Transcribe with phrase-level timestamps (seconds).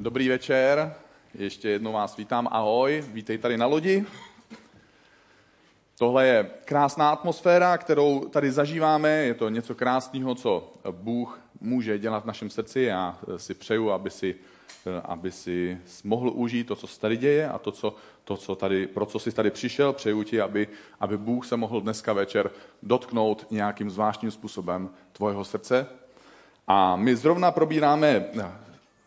[0.00, 0.94] Dobrý večer,
[1.34, 4.04] ještě jednou vás vítám, ahoj, vítej tady na lodi.
[5.98, 12.22] Tohle je krásná atmosféra, kterou tady zažíváme, je to něco krásného, co Bůh může dělat
[12.22, 12.80] v našem srdci.
[12.80, 14.34] Já si přeju, aby si,
[15.04, 17.94] aby si mohl užít to, co se tady děje a to, co,
[18.24, 19.92] to, co tady, pro co jsi tady přišel.
[19.92, 20.68] Přeju ti, aby,
[21.00, 22.50] aby Bůh se mohl dneska večer
[22.82, 25.86] dotknout nějakým zvláštním způsobem tvojeho srdce.
[26.66, 28.24] A my zrovna probíráme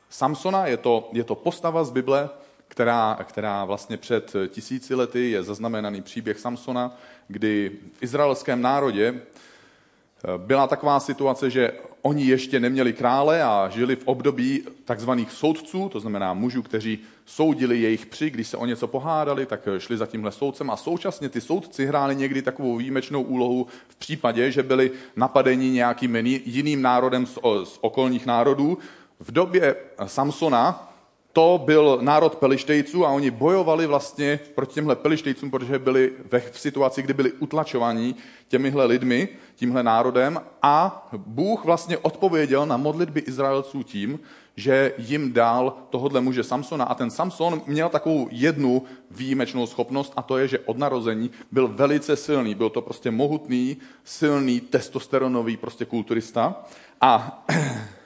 [0.10, 2.30] Samsona, je to, je to postava z Bible,
[2.68, 10.38] která, která vlastně před tisíci lety je zaznamenaný příběh Samsona, kdy v izraelském národě eh,
[10.38, 16.00] byla taková situace, že oni ještě neměli krále a žili v období takzvaných soudců, to
[16.00, 20.32] znamená mužů, kteří soudili jejich při, když se o něco pohádali, tak šli za tímhle
[20.32, 25.70] soudcem a současně ty soudci hráli někdy takovou výjimečnou úlohu v případě, že byli napadeni
[25.70, 28.78] nějakým jiným národem z, z okolních národů,
[29.20, 30.90] v době Samsona
[31.34, 36.14] to byl národ Pelištejců a oni bojovali vlastně proti těmhle Pelištejcům, protože byli
[36.52, 38.16] v situaci, kdy byli utlačovaní
[38.48, 40.42] těmihle lidmi, tímhle národem.
[40.62, 44.20] A Bůh vlastně odpověděl na modlitby Izraelců tím,
[44.56, 46.86] že jim dal tohodle muže Samsona.
[46.86, 51.68] A ten Samson měl takovou jednu výjimečnou schopnost a to je, že od narození byl
[51.68, 52.56] velice silný.
[52.56, 56.64] Byl to prostě mohutný, silný, testosteronový prostě kulturista.
[57.02, 57.46] A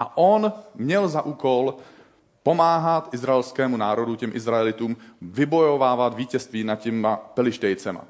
[0.00, 1.74] a on měl za úkol
[2.42, 8.04] pomáhat izraelskému národu, těm Izraelitům, vybojovávat vítězství nad těma pelištejcema.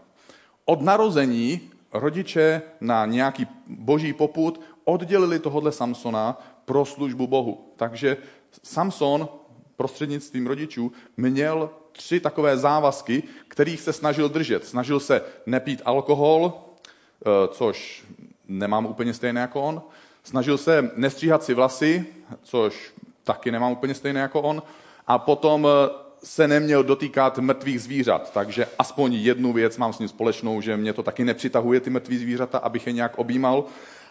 [0.64, 1.60] Od narození
[1.92, 7.72] rodiče na nějaký boží poput oddělili tohodle Samsona pro službu Bohu.
[7.77, 8.16] Takže
[8.62, 9.28] Samson
[9.77, 14.66] prostřednictvím rodičů měl tři takové závazky, kterých se snažil držet.
[14.66, 18.04] Snažil se nepít alkohol, eh, což
[18.48, 19.82] nemám úplně stejné jako on.
[20.22, 22.06] Snažil se nestříhat si vlasy,
[22.42, 22.92] což
[23.24, 24.62] taky nemám úplně stejné jako on.
[25.06, 25.90] A potom eh,
[26.24, 30.92] se neměl dotýkat mrtvých zvířat, takže aspoň jednu věc mám s ním společnou, že mě
[30.92, 33.64] to taky nepřitahuje ty mrtvý zvířata, abych je nějak objímal.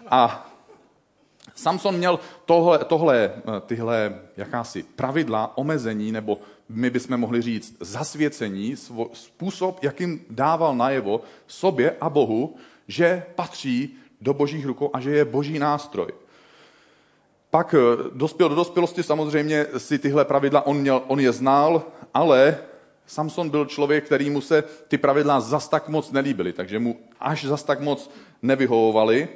[0.09, 0.50] A
[1.56, 6.38] Samson měl tohle, tohle, eh, tyhle jakási pravidla, omezení, nebo
[6.70, 8.76] my bychom mohli říct zasvěcení,
[9.14, 12.56] způsob, jakým dával najevo sobě a Bohu,
[12.88, 16.07] že patří do božích rukou a že je boží nástroj.
[17.50, 22.58] Pak eh, dospěl do dospělosti, samozřejmě si tyhle pravidla on, měl, on je znal, ale
[23.08, 27.46] Samson byl člověk, který mu se ty pravidla zas tak moc nelíbily, takže mu až
[27.46, 29.28] zas tak moc nevyhovovali,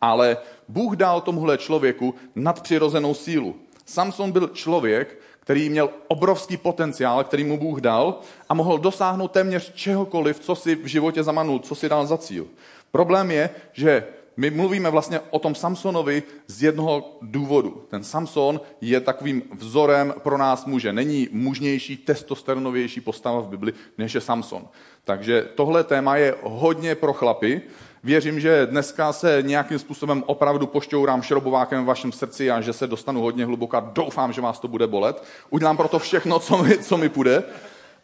[0.00, 0.36] ale
[0.68, 3.56] Bůh dal tomuhle člověku nadpřirozenou sílu.
[3.84, 9.72] Samson byl člověk, který měl obrovský potenciál, který mu Bůh dal a mohl dosáhnout téměř
[9.74, 12.46] čehokoliv, co si v životě zamanul, co si dal za cíl.
[12.90, 17.86] Problém je, že my mluvíme vlastně o tom Samsonovi z jednoho důvodu.
[17.90, 20.92] Ten Samson je takovým vzorem pro nás muže.
[20.92, 24.68] Není mužnější, testosteronovější postava v Bibli, než je Samson.
[25.04, 27.62] Takže tohle téma je hodně pro chlapy.
[28.04, 32.86] Věřím, že dneska se nějakým způsobem opravdu pošťourám šrobovákem v vašem srdci a že se
[32.86, 33.80] dostanu hodně hluboka.
[33.80, 35.24] Doufám, že vás to bude bolet.
[35.50, 37.42] Udělám proto všechno, co mi, co mi půjde.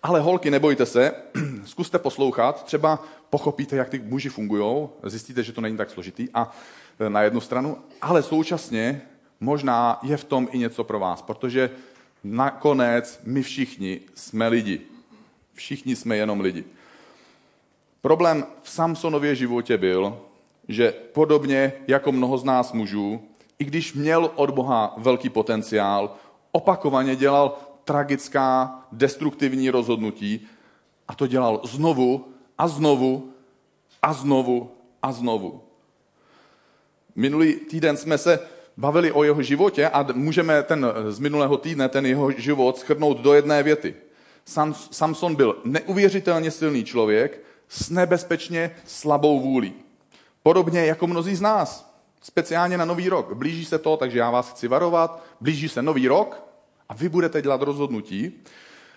[0.02, 1.14] Ale holky, nebojte se,
[1.64, 6.52] zkuste poslouchat, třeba pochopíte, jak ty muži fungují, zjistíte, že to není tak složitý a
[7.00, 9.02] e, na jednu stranu, ale současně
[9.40, 11.70] možná je v tom i něco pro vás, protože
[12.24, 14.80] nakonec my všichni jsme lidi.
[15.54, 16.64] Všichni jsme jenom lidi.
[18.00, 20.18] Problém v Samsonově životě byl,
[20.68, 23.22] že podobně jako mnoho z nás mužů,
[23.58, 26.14] i když měl od Boha velký potenciál,
[26.52, 30.46] opakovaně dělal tragická, destruktivní rozhodnutí
[31.08, 32.28] a to dělal znovu
[32.58, 33.32] a znovu
[34.02, 34.70] a znovu
[35.02, 35.60] a znovu.
[37.14, 38.40] Minulý týden jsme se
[38.76, 43.34] bavili o jeho životě a můžeme ten z minulého týdne ten jeho život schrnout do
[43.34, 43.94] jedné věty.
[44.44, 49.74] Sam, Samson byl neuvěřitelně silný člověk s nebezpečně slabou vůlí.
[50.42, 51.92] Podobně jako mnozí z nás.
[52.22, 53.32] Speciálně na nový rok.
[53.32, 55.22] Blíží se to, takže já vás chci varovat.
[55.40, 56.51] Blíží se nový rok
[56.92, 58.32] a vy budete dělat rozhodnutí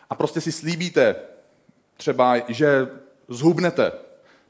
[0.09, 1.15] a prostě si slíbíte
[1.97, 2.88] třeba, že
[3.27, 3.92] zhubnete,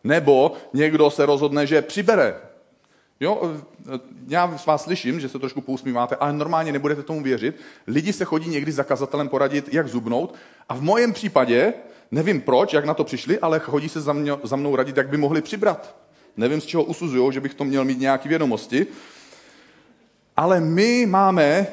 [0.04, 2.36] nebo někdo se rozhodne, že přibere.
[3.20, 3.56] Jo,
[4.28, 7.56] já vás slyším, že se trošku pousmíváte, ale normálně nebudete tomu věřit.
[7.88, 10.36] Lidi se chodí někdy za kazatelem poradit, jak zubnout.
[10.70, 11.74] A v mojem případě,
[12.12, 15.10] nevím proč, jak na to přišli, ale chodí se za, mě, za mnou radit, jak
[15.10, 15.96] by mohli přibrat.
[16.38, 18.88] Nevím, z čeho usuzují, že bych to měl mít nějaké vědomosti.
[20.38, 21.68] Ale my máme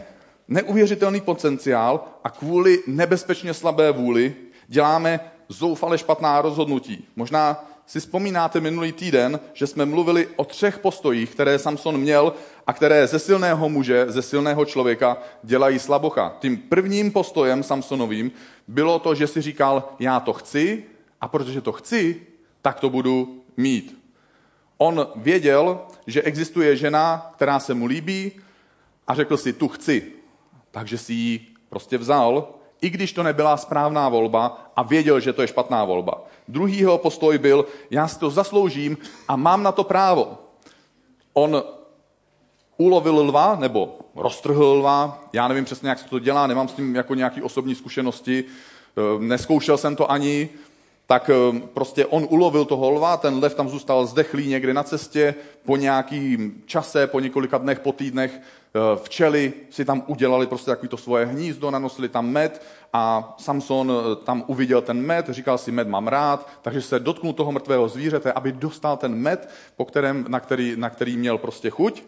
[0.48, 4.34] neuvěřitelný potenciál a kvůli nebezpečně slabé vůli
[4.68, 7.04] děláme zoufale špatná rozhodnutí.
[7.16, 12.32] Možná si vzpomínáte minulý týden, že jsme mluvili o třech postojích, které Samson měl
[12.66, 16.36] a které ze silného muže, ze silného člověka dělají slabocha.
[16.38, 18.32] Tím prvním postojem Samsonovým
[18.68, 20.84] bylo to, že si říkal, já to chci
[21.20, 22.26] a protože to chci,
[22.62, 24.02] tak to budu mít.
[24.78, 28.32] On věděl, že existuje žena, která se mu líbí
[29.06, 30.21] a řekl si, tu chci.
[30.72, 32.48] Takže si ji prostě vzal,
[32.80, 36.24] i když to nebyla správná volba a věděl, že to je špatná volba.
[36.48, 38.98] Druhý jeho postoj byl, já si to zasloužím
[39.28, 40.38] a mám na to právo.
[41.32, 41.62] On
[42.76, 46.96] ulovil lva, nebo roztrhl lva, já nevím přesně, jak se to dělá, nemám s tím
[46.96, 48.44] jako nějaké osobní zkušenosti,
[48.96, 50.48] ehm, neskoušel jsem to ani,
[51.12, 55.34] tak ehm, prostě on ulovil toho lva, ten lev tam zůstal zdechlý někde na cestě,
[55.64, 58.40] po nějakým čase, po několika dnech, po týdnech
[58.74, 62.62] Eh, včely si tam udělali prostě takový to svoje hnízdo, nanosili tam med
[62.92, 67.32] a Samson eh, tam uviděl ten med, říkal si, med mám rád, takže se dotknul
[67.32, 71.70] toho mrtvého zvířete, aby dostal ten med, po kterém, na, který, na který měl prostě
[71.70, 72.02] chuť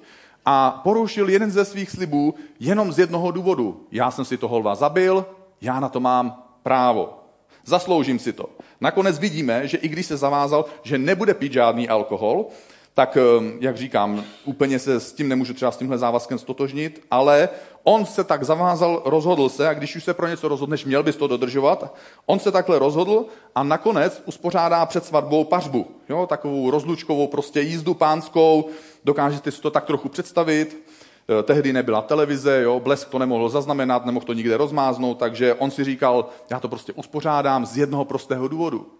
[0.44, 3.86] a porušil jeden ze svých slibů jenom z jednoho důvodu.
[3.92, 5.26] Já jsem si toho lva zabil,
[5.60, 7.23] já na to mám právo.
[7.64, 8.48] Zasloužím si to.
[8.80, 12.46] Nakonec vidíme, že i když se zavázal, že nebude pít žádný alkohol,
[12.94, 17.48] tak ehm, jak říkám, úplně se s tím nemůžu třeba s tímhle závazkem stotožnit, ale
[17.82, 21.16] on se tak zavázal, rozhodl se, a když už se pro něco rozhodneš, měl bys
[21.16, 21.94] to dodržovat.
[22.26, 25.86] On se takhle rozhodl a nakonec uspořádá před svatbou pařbu.
[26.08, 28.68] Jo, takovou rozlučkovou prostě jízdu pánskou,
[29.04, 30.83] dokážete si to tak trochu představit.
[31.28, 35.70] Eh, tehdy nebyla televize, jo, blesk to nemohl zaznamenat, nemohl to nikde rozmáznout, takže on
[35.70, 38.92] si říkal, já to prostě uspořádám z jednoho prostého důvodu.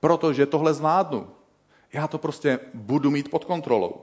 [0.00, 1.26] Protože tohle zvládnu.
[1.92, 3.94] Já to prostě budu mít pod kontrolou.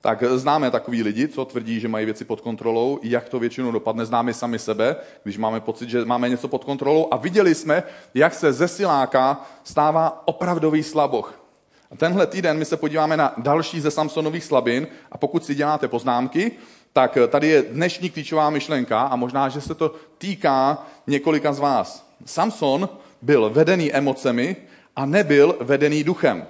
[0.00, 4.06] Tak známe takový lidi, co tvrdí, že mají věci pod kontrolou, jak to většinou dopadne,
[4.06, 7.82] známe sami sebe, když máme pocit, že máme něco pod kontrolou a viděli jsme,
[8.14, 11.45] jak se ze siláka stává opravdový slaboch.
[11.90, 15.88] A tenhle týden my se podíváme na další ze Samsonových slabin a pokud si děláte
[15.88, 16.52] poznámky,
[16.92, 22.10] tak tady je dnešní klíčová myšlenka a možná, že se to týká několika z vás.
[22.24, 22.88] Samson
[23.22, 24.56] byl vedený emocemi
[24.96, 26.46] a nebyl vedený duchem.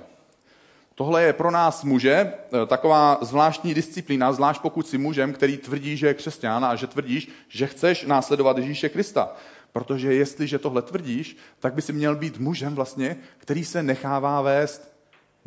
[0.94, 5.96] Tohle je pro nás muže eh, taková zvláštní disciplína, zvlášť pokud si mužem, který tvrdí,
[5.96, 9.32] že je křesťan a že tvrdíš, že chceš následovat Ježíše Krista.
[9.72, 14.95] Protože jestliže tohle tvrdíš, tak by si měl být mužem vlastně, který se nechává vést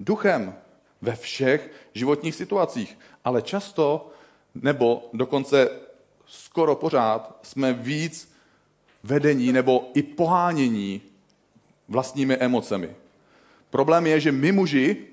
[0.04, 0.56] duchem
[1.02, 2.98] ve všech životních situacích.
[3.26, 4.12] Ale často,
[4.56, 5.70] nebo dokonce
[6.26, 8.34] skoro pořád, jsme víc
[9.04, 11.02] vedení nebo i pohánění
[11.88, 12.96] vlastními emocemi.
[13.70, 15.10] Problém je, že my muži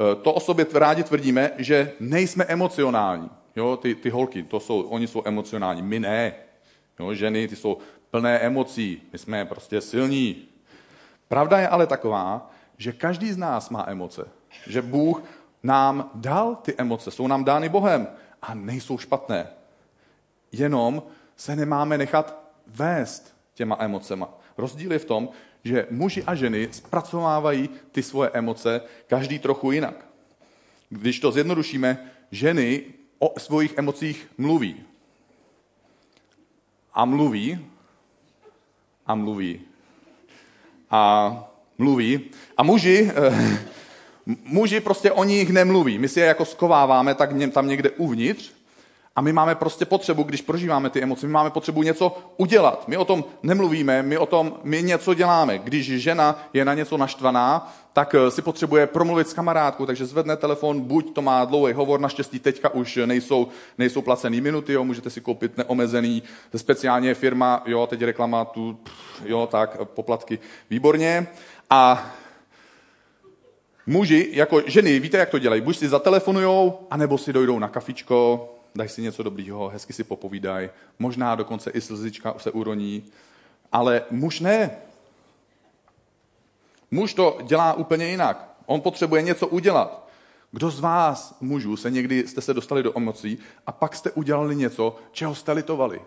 [0.00, 3.30] Eh, to o sobě rádi tvrdíme, že nejsme emocionální.
[3.56, 6.34] Jo, ty, ty holky, to jsou, oni jsou emocionální, my ne.
[7.00, 7.78] Jo, ženy, ty jsou
[8.10, 10.48] plné emocí, my jsme prostě silní.
[11.28, 14.28] Pravda je ale taková, že každý z nás má emoce.
[14.66, 15.22] Že Bůh
[15.62, 18.08] nám dal ty emoce, jsou nám dány Bohem
[18.42, 19.46] a nejsou špatné.
[20.52, 21.02] Jenom
[21.36, 24.28] se nemáme nechat vést těma emocema.
[24.58, 25.28] Rozdíl je v tom,
[25.64, 30.06] že muži a ženy zpracovávají ty svoje emoce každý trochu jinak.
[30.88, 32.84] Když to zjednodušíme, ženy
[33.18, 34.84] o svých emocích mluví.
[36.94, 37.66] A mluví.
[39.06, 39.60] A mluví.
[40.90, 41.48] A
[41.78, 42.20] mluví.
[42.56, 43.58] A muži, eh,
[44.44, 45.98] muži prostě o nich nemluví.
[45.98, 48.52] My si je jako skováváme tak tam někde uvnitř
[49.18, 52.88] a my máme prostě potřebu, když prožíváme ty emoce, my máme potřebu něco udělat.
[52.88, 55.58] My o tom nemluvíme, my o tom, my něco děláme.
[55.58, 60.36] Když žena je na něco naštvaná, tak eh, si potřebuje promluvit s kamarádkou, takže zvedne
[60.36, 65.10] telefon, buď to má dlouhý hovor, naštěstí teďka už nejsou, nejsou placený minuty, jo, můžete
[65.10, 66.22] si koupit neomezený,
[66.56, 68.78] speciálně firma, jo, teď reklama, tu,
[69.24, 70.38] jo, tak, poplatky,
[70.70, 71.26] výborně.
[71.70, 72.12] A
[73.86, 78.48] muži, jako ženy, víte, jak to dělají, buď si zatelefonujou, anebo si dojdou na kafičko,
[78.74, 83.04] dají si něco dobrýho, hezky si popovídají, možná dokonce i slzička se uroní,
[83.72, 84.70] ale muž ne.
[86.90, 88.48] Muž to dělá úplně jinak.
[88.66, 90.08] On potřebuje něco udělat.
[90.52, 94.56] Kdo z vás, mužů, se někdy jste se dostali do emocí a pak jste udělali
[94.56, 96.00] něco, čeho jste litovali?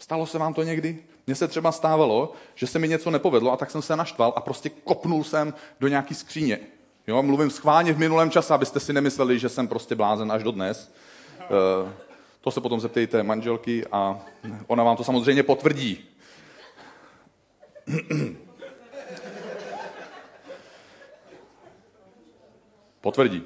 [0.00, 0.98] Stalo se vám to někdy?
[1.26, 4.40] Mně se třeba stávalo, že se mi něco nepovedlo a tak jsem se naštval a
[4.40, 6.60] prostě kopnul jsem do nějaký skříně.
[7.06, 10.50] Jo, mluvím schválně v minulém čase, abyste si nemysleli, že jsem prostě blázen až do
[10.50, 10.92] dnes.
[11.40, 11.46] E,
[12.40, 14.20] to se potom zeptejte manželky a
[14.66, 16.04] ona vám to samozřejmě potvrdí.
[23.00, 23.42] Potvrdí.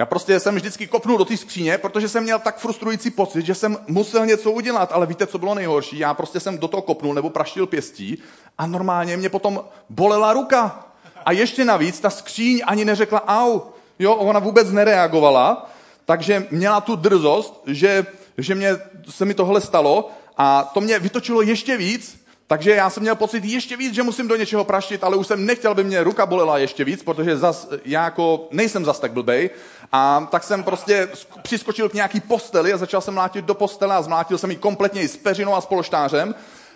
[0.00, 3.54] Já prostě jsem vždycky kopnul do té skříně, protože jsem měl tak frustrující pocit, že
[3.54, 5.98] jsem musel něco udělat, ale víte, co bylo nejhorší?
[5.98, 8.18] Já prostě jsem do toho kopnul nebo praštil pěstí
[8.58, 10.86] a normálně mě potom bolela ruka.
[11.24, 13.60] A ještě navíc ta skříň ani neřekla au.
[13.98, 15.70] Jo, ona vůbec nereagovala,
[16.04, 18.06] takže měla tu drzost, že,
[18.38, 18.76] že mě,
[19.10, 22.17] se mi tohle stalo a to mě vytočilo ještě víc,
[22.48, 25.46] takže já jsem měl pocit ještě víc, že musím do něčeho praštit, ale už jsem
[25.46, 29.50] nechtěl, aby mě ruka bolela ještě víc, protože zas, já jako nejsem zas tak blbej.
[29.92, 31.08] A tak jsem prostě
[31.42, 35.08] přiskočil k nějaký posteli a začal jsem mlátit do postele a zmlátil jsem ji kompletně
[35.08, 36.34] s peřinou a s polštářem.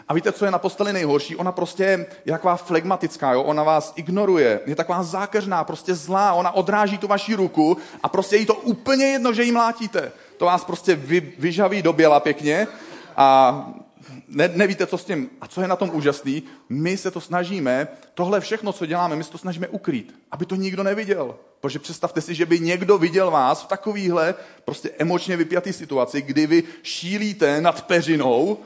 [0.08, 1.36] A víte, co je na posteli nejhorší?
[1.36, 3.42] Ona prostě je taková flegmatická, jo?
[3.42, 8.36] ona vás ignoruje, je taková zákeřná, prostě zlá, ona odráží tu vaši ruku a prostě
[8.36, 10.12] jí to úplně jedno, že jí mlátíte.
[10.36, 12.66] To vás prostě vy, vyžaví do běla pěkně
[13.16, 13.68] a
[14.32, 15.30] ne, nevíte, co s tím.
[15.40, 16.42] A co je na tom úžasný?
[16.68, 20.54] My se to snažíme, tohle všechno, co děláme, my se to snažíme ukrýt, aby to
[20.54, 21.36] nikdo neviděl.
[21.60, 24.34] Protože představte si, že by někdo viděl vás v takovýhle
[24.64, 28.58] prostě emočně vypjatý situaci, kdy vy šílíte nad peřinou,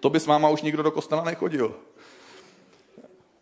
[0.00, 1.74] to by s váma už nikdo do kostela nechodil.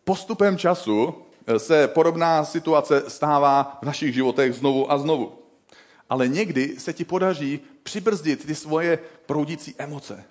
[0.05, 1.15] Postupem času
[1.57, 5.48] se podobná situace stává v našich životech znovu a znovu.
[6.09, 10.25] Ale někdy se ti podaří přibrzdit ty svoje proudící emoce.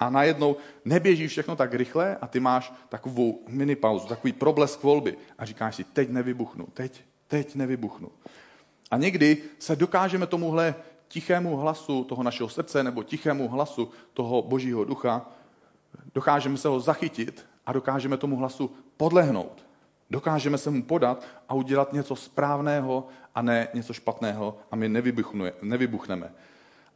[0.00, 5.16] A najednou neběží všechno tak rychle a ty máš takovou mini pauzu, takový problesk volby
[5.38, 8.08] a říkáš si, teď nevybuchnu, teď, teď nevybuchnu.
[8.90, 10.74] A někdy se dokážeme tomuhle
[11.08, 15.30] tichému hlasu toho našeho srdce nebo tichému hlasu toho božího ducha,
[16.14, 19.63] dokážeme se ho zachytit a dokážeme tomu hlasu podlehnout.
[20.14, 24.88] Dokážeme se mu podat a udělat něco správného a ne něco špatného a my
[25.62, 26.32] nevybuchneme.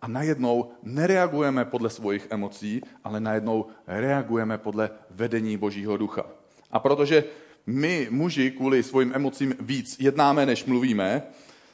[0.02, 6.26] A najednou nereagujeme podle svých emocí, ale najednou reagujeme podle vedení Božího ducha.
[6.70, 7.24] A protože
[7.66, 11.22] my, muži, kvůli svým emocím víc jednáme, než mluvíme,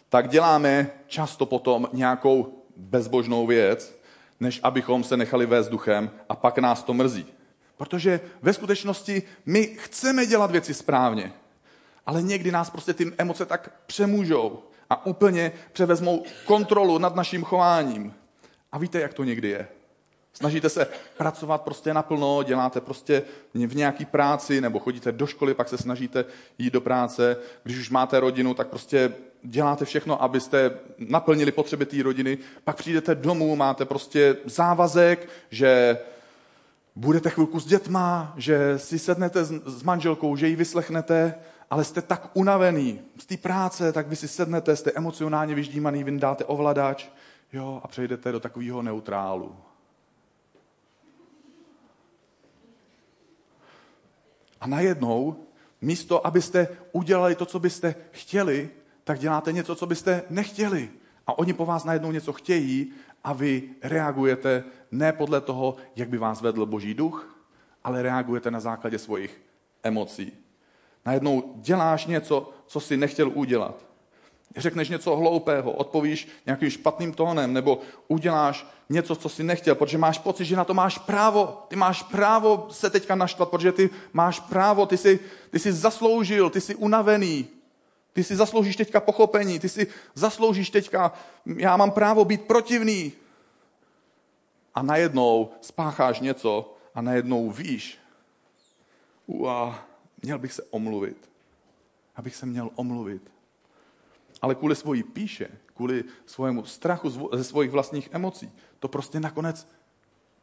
[0.09, 4.01] tak děláme často potom nějakou bezbožnou věc,
[4.41, 7.27] než abychom se nechali vést duchem a pak nás to mrzí.
[7.77, 11.33] Protože ve skutečnosti my chceme dělat věci správně,
[12.07, 18.15] ale někdy nás prostě ty emoce tak přemůžou a úplně převezmou kontrolu nad naším chováním.
[18.73, 19.69] A víte, jak to někdy je.
[20.33, 23.23] Snažíte se pracovat prostě naplno, děláte prostě
[23.55, 26.25] v nějaký práci nebo chodíte do školy, pak se snažíte
[26.59, 27.37] jít do práce.
[27.63, 29.13] Když už máte rodinu, tak prostě
[29.43, 32.39] děláte všechno, abyste naplnili potřeby té rodiny.
[32.65, 35.99] Pak přijdete domů, máte prostě závazek, že
[36.97, 41.35] budete chvilku s dětma, že si sednete s manželkou, že ji vyslechnete,
[41.71, 46.45] ale jste tak unavený z té práce, tak vy si sednete, jste emocionálně vyždímaný, vyndáte
[46.45, 47.09] ovladač
[47.53, 49.57] jo, a přejdete do takového neutrálu.
[54.61, 55.37] A najednou,
[55.81, 58.71] místo, abyste udělali to, co byste chtěli,
[59.05, 60.91] tak děláte něco, co byste nechtěli.
[61.27, 62.93] A oni po vás najednou něco chtějí
[63.25, 67.47] a vy reagujete ne podle toho, jak by vás vedl Boží duch,
[67.85, 69.41] ale reagujete na základě svých
[69.83, 70.33] emocí.
[71.07, 73.85] Najednou děláš něco, co si nechtěl udělat.
[74.57, 80.19] Řekneš něco hloupého, odpovíš nějakým špatným tónem, nebo uděláš něco, co si nechtěl, protože máš
[80.19, 81.65] pocit, že na to máš právo.
[81.69, 86.51] Ty máš právo se teďka naštvat, protože ty máš právo, ty jsi, ty jsi zasloužil,
[86.51, 87.49] ty jsi unavený.
[88.15, 91.13] Ty si zasloužíš teďka pochopení, ty si zasloužíš teďka,
[91.57, 93.13] já mám právo být protivný.
[94.75, 97.99] A najednou spácháš něco a najednou víš,
[99.27, 99.87] ua,
[100.23, 101.31] měl bych se omluvit.
[102.17, 103.31] Abych se měl omluvit.
[104.43, 109.69] Ale kvůli svojí píše, kvůli svému strachu ze svých vlastních emocí, to prostě nakonec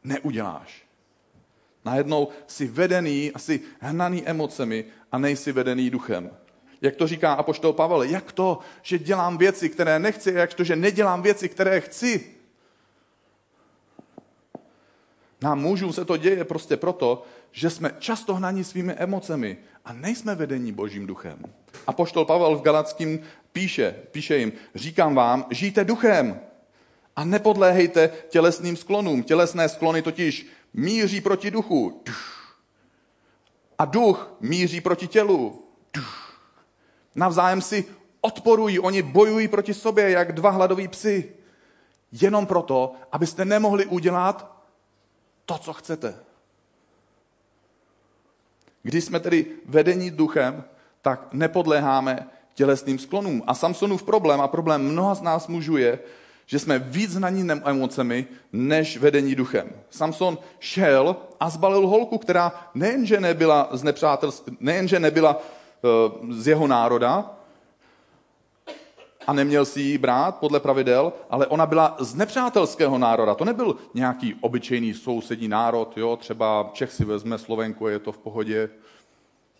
[0.04, 0.84] neuděláš.
[1.84, 6.30] Najednou jsi vedený a jsi hnaný emocemi a nejsi vedený duchem.
[6.82, 10.76] Jak to říká apoštol Pavel, jak to, že dělám věci, které nechci, jak to, že
[10.76, 12.30] nedělám věci, které chci.
[15.42, 17.22] Nám mužům se to děje prostě proto,
[17.52, 21.42] že jsme často hnaní svými emocemi a nejsme vedení božím duchem.
[21.86, 23.20] A poštol Pavel v Galackým
[23.52, 26.40] píše, píše jim, říkám vám, žijte duchem
[27.16, 29.22] a nepodléhejte tělesným sklonům.
[29.22, 32.02] Tělesné sklony totiž míří proti duchu.
[33.78, 35.71] A duch míří proti tělu.
[37.14, 37.84] Navzájem si
[38.20, 41.32] odporují, oni bojují proti sobě, jak dva hladoví psy.
[42.12, 44.62] Jenom proto, abyste nemohli udělat
[45.44, 46.14] to, co chcete.
[48.82, 50.64] Když jsme tedy vedení duchem,
[51.02, 53.42] tak nepodléháme tělesným sklonům.
[53.46, 55.98] A Samsonův problém a problém mnoha z nás mužů je,
[56.46, 59.72] že jsme víc znaní emocemi, než vedení duchem.
[59.90, 63.70] Samson šel a zbalil holku, která nejenže nebyla
[64.60, 65.42] nejenže nebyla
[66.30, 67.30] z jeho národa,
[69.26, 73.34] a neměl si ji brát podle pravidel, ale ona byla z nepřátelského národa.
[73.34, 78.18] To nebyl nějaký obyčejný sousední národ, jo, třeba Čech si vezme Slovenku, je to v
[78.18, 78.70] pohodě,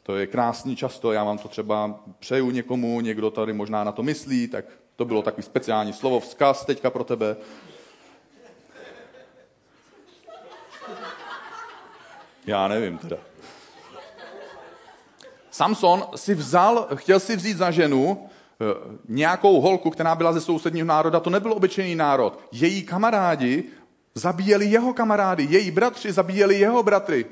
[0.02, 4.02] to je krásný často, já vám to třeba přeju někomu, někdo tady možná na to
[4.02, 4.64] myslí, tak
[4.96, 7.36] to bylo takový speciální slovo, vzkaz teďka pro tebe.
[12.46, 13.16] Já nevím teda.
[15.52, 18.64] Samson si vzal, chtěl si vzít za ženu eh,
[19.08, 22.38] nějakou holku, která byla ze sousedního národa, to nebyl obyčejný národ.
[22.52, 23.64] Její kamarádi
[24.14, 27.26] zabíjeli jeho kamarády, její bratři zabíjeli jeho bratry.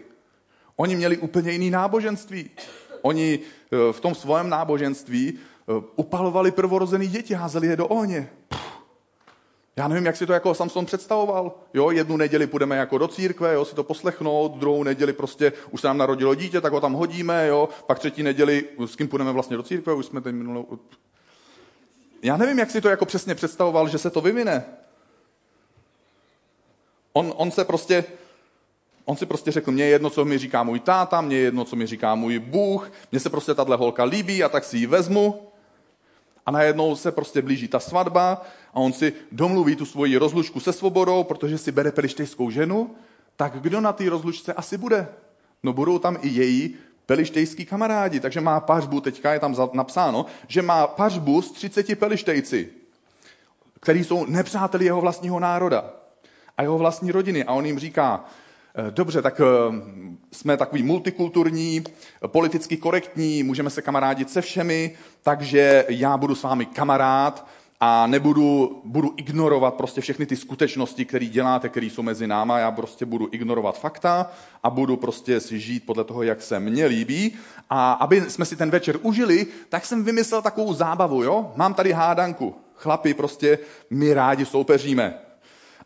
[0.76, 2.50] Oni měli úplně jiný náboženství.
[3.02, 8.28] Oni eh, v tom svém náboženství eh, upalovali prvorozený děti, házeli je do ohně.
[9.80, 11.52] Já nevím, jak si to jako Samson představoval.
[11.74, 15.80] Jo, jednu neděli půjdeme jako do církve, jo, si to poslechnout, druhou neděli prostě už
[15.80, 19.32] se nám narodilo dítě, tak ho tam hodíme, jo, pak třetí neděli, s kým půjdeme
[19.32, 20.78] vlastně do církve, už jsme teď minulou...
[22.22, 24.64] Já nevím, jak si to jako přesně představoval, že se to vyvine.
[27.12, 28.04] On, on se prostě,
[29.04, 31.64] on si prostě řekl, mně je jedno, co mi říká můj táta, mně je jedno,
[31.64, 34.86] co mi říká můj Bůh, mně se prostě tahle holka líbí a tak si ji
[34.86, 35.49] vezmu.
[36.46, 38.42] A najednou se prostě blíží ta svatba
[38.74, 42.90] a on si domluví tu svoji rozlučku se svobodou, protože si bere pelištejskou ženu,
[43.36, 45.08] tak kdo na té rozlučce asi bude?
[45.62, 50.62] No budou tam i její pelištejský kamarádi, takže má pařbu, teďka je tam napsáno, že
[50.62, 52.68] má pařbu s 30 pelištejci,
[53.80, 55.92] který jsou nepřáteli jeho vlastního národa
[56.56, 57.44] a jeho vlastní rodiny.
[57.44, 58.24] A on jim říká,
[58.90, 59.44] dobře, tak eh,
[60.32, 61.84] jsme takový multikulturní,
[62.26, 67.46] politicky korektní, můžeme se kamarádit se všemi, takže já budu s vámi kamarád
[67.82, 72.58] a nebudu budu ignorovat prostě všechny ty skutečnosti, které děláte, které jsou mezi náma.
[72.58, 74.30] Já prostě budu ignorovat fakta
[74.62, 77.34] a budu prostě si žít podle toho, jak se mně líbí.
[77.70, 81.52] A aby jsme si ten večer užili, tak jsem vymyslel takovou zábavu, jo?
[81.56, 82.54] Mám tady hádanku.
[82.74, 83.58] Chlapi prostě
[83.90, 85.14] my rádi soupeříme.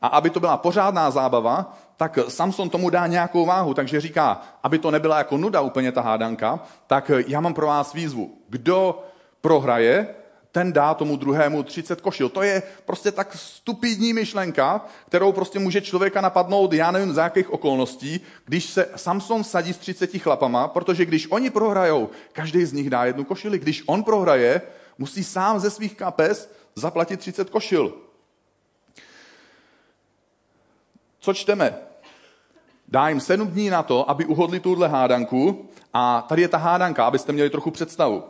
[0.03, 4.79] A aby to byla pořádná zábava, tak Samson tomu dá nějakou váhu, takže říká, aby
[4.79, 8.39] to nebyla jako nuda úplně ta hádanka, tak já mám pro vás výzvu.
[8.49, 9.03] Kdo
[9.41, 10.15] prohraje,
[10.55, 12.29] ten dá tomu druhému 30 košil.
[12.29, 17.53] To je prostě tak stupidní myšlenka, kterou prostě může člověka napadnout, já nevím za jakých
[17.53, 22.91] okolností, když se Samson sadí s 30 chlapama, protože když oni prohrajou, každý z nich
[22.91, 23.59] dá jednu košili.
[23.59, 24.63] Když on prohraje,
[24.99, 28.04] musí sám ze svých kapes zaplatit 30 košil.
[31.25, 31.75] Co čteme?
[32.89, 37.07] Dá jim sedm dní na to, aby uhodli tuhle hádanku a tady je ta hádanka,
[37.07, 38.25] abyste měli trochu představu.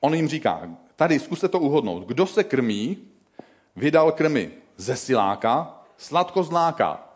[0.00, 2.06] On jim říká, tady zkuste to uhodnout.
[2.06, 2.98] Kdo se krmí,
[3.76, 7.08] vydal krmy ze siláka, sladkozláka.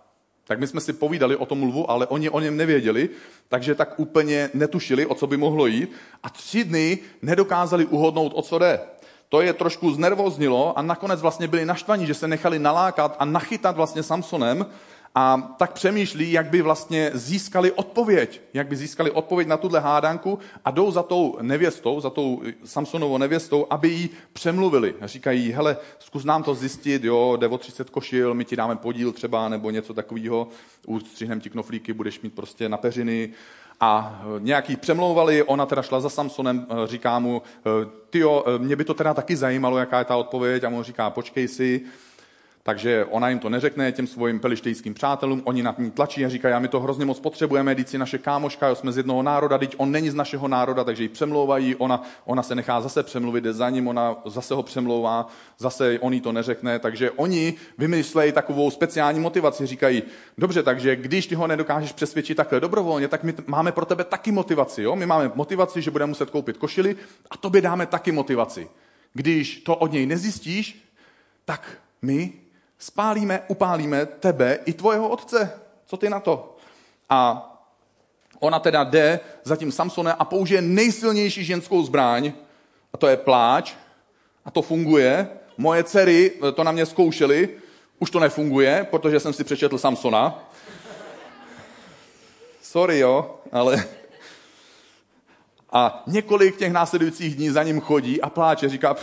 [0.44, 3.08] Tak my jsme si povídali o tom lvu, ale oni o něm nevěděli,
[3.48, 5.92] takže tak úplně netušili, o co by mohlo jít.
[6.22, 8.80] A tři dny nedokázali uhodnout, o co jde.
[9.28, 13.76] To je trošku znervoznilo a nakonec vlastně byli naštvaní, že se nechali nalákat a nachytat
[13.76, 14.66] vlastně Samsonem
[15.14, 20.38] a tak přemýšlí, jak by vlastně získali odpověď, jak by získali odpověď na tuhle hádanku
[20.64, 24.94] a jdou za tou nevěstou, za tou Samsonovou nevěstou, aby ji přemluvili.
[25.00, 28.76] A říkají, hele, zkus nám to zjistit, jo, jde o 30 košil, my ti dáme
[28.76, 30.48] podíl třeba, nebo něco takového,
[30.86, 33.30] ustřihneme ti knoflíky, budeš mít prostě na peřiny.
[33.80, 37.42] A nějaký přemlouvali, ona teda šla za Samsonem, říká mu,
[38.10, 41.48] tyjo, mě by to teda taky zajímalo, jaká je ta odpověď, a on říká, počkej
[41.48, 41.80] si,
[42.68, 46.54] takže ona jim to neřekne těm svým pelištejským přátelům, oni na ní tlačí a říkají,
[46.54, 49.58] a my to hrozně moc potřebujeme, teď si naše kámoška, jo, jsme z jednoho národa,
[49.58, 53.44] teď on není z našeho národa, takže ji přemlouvají, ona, ona se nechá zase přemluvit,
[53.44, 55.28] jde za ním, ona zase ho přemlouvá,
[55.58, 60.02] zase on jí to neřekne, takže oni vymyslejí takovou speciální motivaci, říkají,
[60.38, 64.32] dobře, takže když ty ho nedokážeš přesvědčit takhle dobrovolně, tak my máme pro tebe taky
[64.32, 64.96] motivaci, jo?
[64.96, 66.96] my máme motivaci, že budeme muset koupit košily
[67.30, 68.68] a tobě dáme taky motivaci.
[69.14, 70.84] Když to od něj nezjistíš,
[71.44, 72.32] tak my
[72.78, 75.52] spálíme, upálíme tebe i tvojeho otce.
[75.86, 76.56] Co ty na to?
[77.08, 77.44] A
[78.40, 82.32] ona teda jde za tím Samsonem a použije nejsilnější ženskou zbraň,
[82.92, 83.74] a to je pláč,
[84.44, 85.28] a to funguje.
[85.58, 87.48] Moje dcery to na mě zkoušely,
[87.98, 90.50] už to nefunguje, protože jsem si přečetl Samsona.
[92.62, 93.84] Sorry, jo, ale
[95.72, 98.96] a několik těch následujících dní za ním chodí a pláče, říká,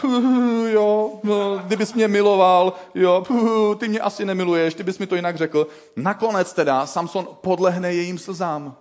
[0.68, 5.16] jo, no, kdybys mě miloval, jo, puh, ty mě asi nemiluješ, ty bys mi to
[5.16, 5.68] jinak řekl.
[5.96, 8.76] Nakonec teda Samson podlehne jejím slzám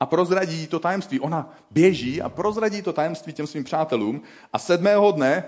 [0.00, 1.20] a prozradí to tajemství.
[1.20, 5.44] Ona běží a prozradí to tajemství těm svým přátelům a sedmého dne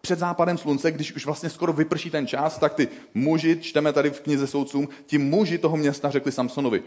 [0.00, 4.10] před západem slunce, když už vlastně skoro vyprší ten čas, tak ty muži, čteme tady
[4.10, 6.82] v knize soudcům, ti muži toho města řekli Samsonovi,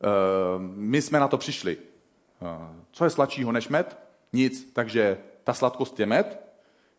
[0.00, 1.76] Ehm, my jsme na to přišli.
[2.42, 3.98] Ehm, co je sladšího než med?
[4.32, 6.40] Nic, takže ta sladkost je med.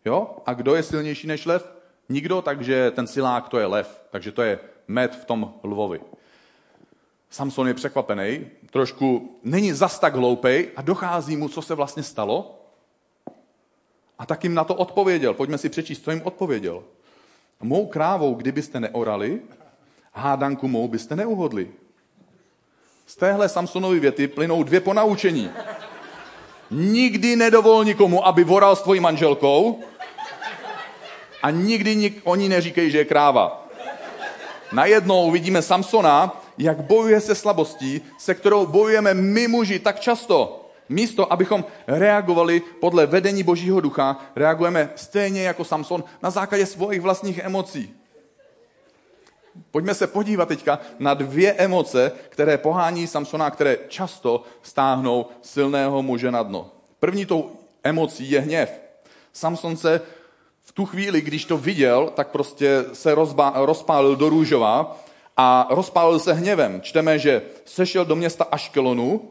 [0.05, 0.35] Jo?
[0.45, 1.73] A kdo je silnější než lev?
[2.09, 4.01] Nikdo, takže ten silák to je lev.
[4.11, 5.99] Takže to je med v tom lvovi.
[7.29, 12.65] Samson je překvapený, trošku není zas tak hloupej a dochází mu, co se vlastně stalo.
[14.19, 15.33] A tak jim na to odpověděl.
[15.33, 16.83] Pojďme si přečíst, co jim odpověděl.
[17.61, 19.41] Mou krávou, kdybyste neorali,
[20.13, 21.71] hádanku mou byste neuhodli.
[23.11, 25.49] Z téhle Samsonovy věty plynou dvě ponaučení.
[26.71, 29.79] Nikdy nedovol nikomu, aby voral s tvojí manželkou
[31.43, 33.67] a nikdy nik, oni neříkej, že je kráva.
[34.71, 40.69] Najednou vidíme Samsona, jak bojuje se slabostí, se kterou bojujeme my muži tak často.
[40.89, 47.37] Místo, abychom reagovali podle vedení Božího ducha, reagujeme stejně jako Samson na základě svých vlastních
[47.37, 48.00] emocí.
[49.71, 56.31] Pojďme se podívat teďka na dvě emoce, které pohání Samsona, které často stáhnou silného muže
[56.31, 56.69] na dno.
[56.99, 57.51] První tou
[57.83, 58.81] emocí je hněv.
[59.33, 60.01] Samson se
[60.63, 64.99] v tu chvíli, když to viděl, tak prostě se rozba, rozpálil do růžova
[65.37, 66.81] a rozpálil se hněvem.
[66.81, 69.29] Čteme, že sešel do města Aškelonu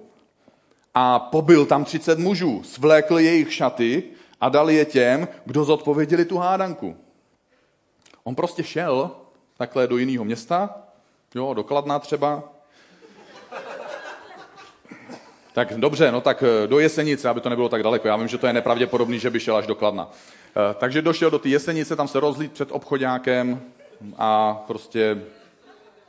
[0.94, 4.02] a pobil tam 30 mužů, svlékl jejich šaty
[4.40, 6.96] a dal je těm, kdo zodpověděli tu hádanku.
[8.24, 9.10] On prostě šel
[9.60, 10.74] takhle do jiného města,
[11.34, 12.42] jo, do Kladna třeba.
[15.52, 18.08] Tak dobře, no tak eh, do Jesenice, aby to nebylo tak daleko.
[18.08, 20.10] Já vím, že to je nepravděpodobný, že by šel až do Kladna.
[20.10, 23.60] Eh, takže došel do té Jesenice, tam se rozlít před obchodákem
[24.18, 25.22] a prostě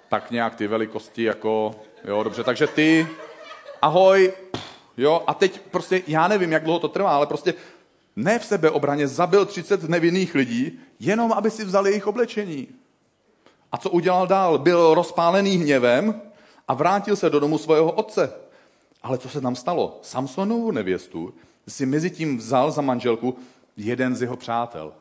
[0.09, 3.07] tak nějak ty velikosti jako, jo, dobře, takže ty,
[3.81, 4.33] ahoj,
[4.97, 7.53] jo, a teď prostě, já nevím, jak dlouho to trvá, ale prostě
[8.15, 12.80] ne v sebeobraně zabil 30 nevinných lidí, jenom aby si vzali jejich oblečení.
[13.71, 14.57] A co udělal dál?
[14.57, 16.21] Byl rozpálený hněvem
[16.67, 18.33] a vrátil se do domu svého otce.
[19.03, 19.99] Ale co se tam stalo?
[20.01, 21.33] Samsonovu nevěstu
[21.67, 23.37] si mezi tím vzal za manželku
[23.77, 24.93] jeden z jeho přátel.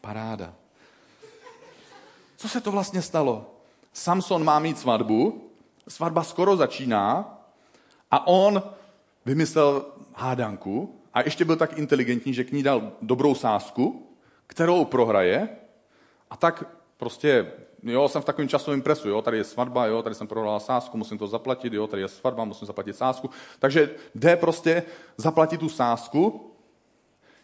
[0.00, 0.54] Paráda.
[2.36, 3.50] Co se to vlastně stalo?
[3.92, 5.50] Samson má mít svatbu,
[5.88, 7.38] svatba skoro začíná
[8.10, 8.62] a on
[9.26, 14.06] vymyslel hádanku a ještě byl tak inteligentní, že k ní dal dobrou sázku,
[14.46, 15.48] kterou prohraje
[16.30, 16.64] a tak
[17.02, 20.60] prostě, jo, jsem v takovém časovém presu, jo, tady je svatba, jo, tady jsem prohrál
[20.60, 23.30] sázku, musím to zaplatit, jo, tady je svatba, musím zaplatit sázku.
[23.58, 24.82] Takže jde prostě
[25.16, 26.48] zaplatit tu sázku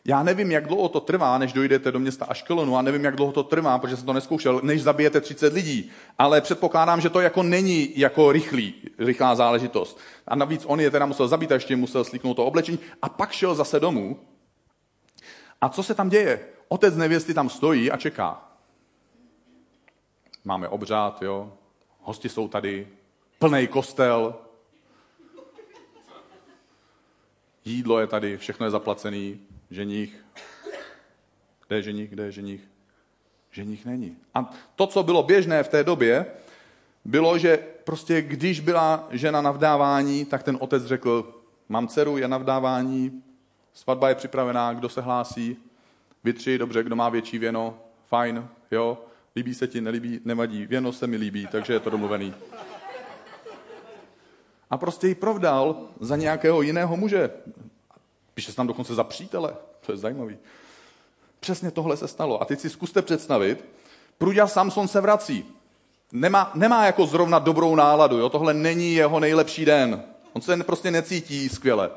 [0.05, 3.33] já nevím, jak dlouho to trvá, než dojdete do města Aškelonu a nevím, jak dlouho
[3.33, 5.91] to trvá, protože jsem to neskoušel, než zabijete 30 lidí.
[6.19, 9.99] Ale předpokládám, že to jako není jako rychlý, rychlá záležitost.
[10.27, 13.33] A navíc on je teda musel zabít a ještě musel slíknout to oblečení a pak
[13.33, 14.21] šel zase domů.
[15.61, 16.41] A co se tam děje?
[16.69, 18.48] Otec nevěsty tam stojí a čeká.
[20.49, 21.53] Máme obřád, jo,
[22.01, 22.89] hosti jsou tady,
[23.39, 24.35] plný kostel,
[27.65, 30.25] jídlo je tady, všechno je zaplacený, ženich.
[31.67, 32.61] Kde je ženich, kde je ženich?
[33.51, 34.17] Ženich není.
[34.35, 36.27] A to, co bylo běžné v té době,
[37.05, 42.29] bylo, že prostě když byla žena na vdávání, tak ten otec řekl, mám dceru, je
[42.29, 43.23] na vdávání,
[43.73, 45.57] svatba je připravená, kdo se hlásí,
[46.25, 48.99] vy tři, dobře, kdo má větší věno, fajn, jo,
[49.39, 52.35] líbí se ti, nelíbí, nevadí, věno se mi líbí, takže je to domluvený.
[54.71, 57.31] A prostě ji provdal za nějakého jiného muže.
[58.35, 59.55] Píše se tam dokonce za přítele.
[59.87, 60.39] To je zajímavý.
[61.41, 62.43] Přesně tohle se stalo.
[62.43, 63.65] A teď si zkuste představit,
[64.19, 65.45] Prudě Samson se vrací.
[66.13, 68.19] Nemá, nemá jako zrovna dobrou náladu.
[68.19, 68.29] Jo?
[68.29, 70.03] Tohle není jeho nejlepší den.
[70.33, 71.91] On se prostě necítí skvěle.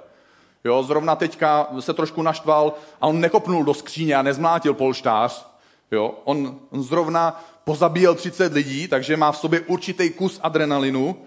[0.64, 5.51] Jo, zrovna teďka se trošku naštval a on nekopnul do skříně a nezmlátil polštář.
[5.92, 11.26] Jo, on, on zrovna pozabíjel 30 lidí, takže má v sobě určitý kus adrenalinu.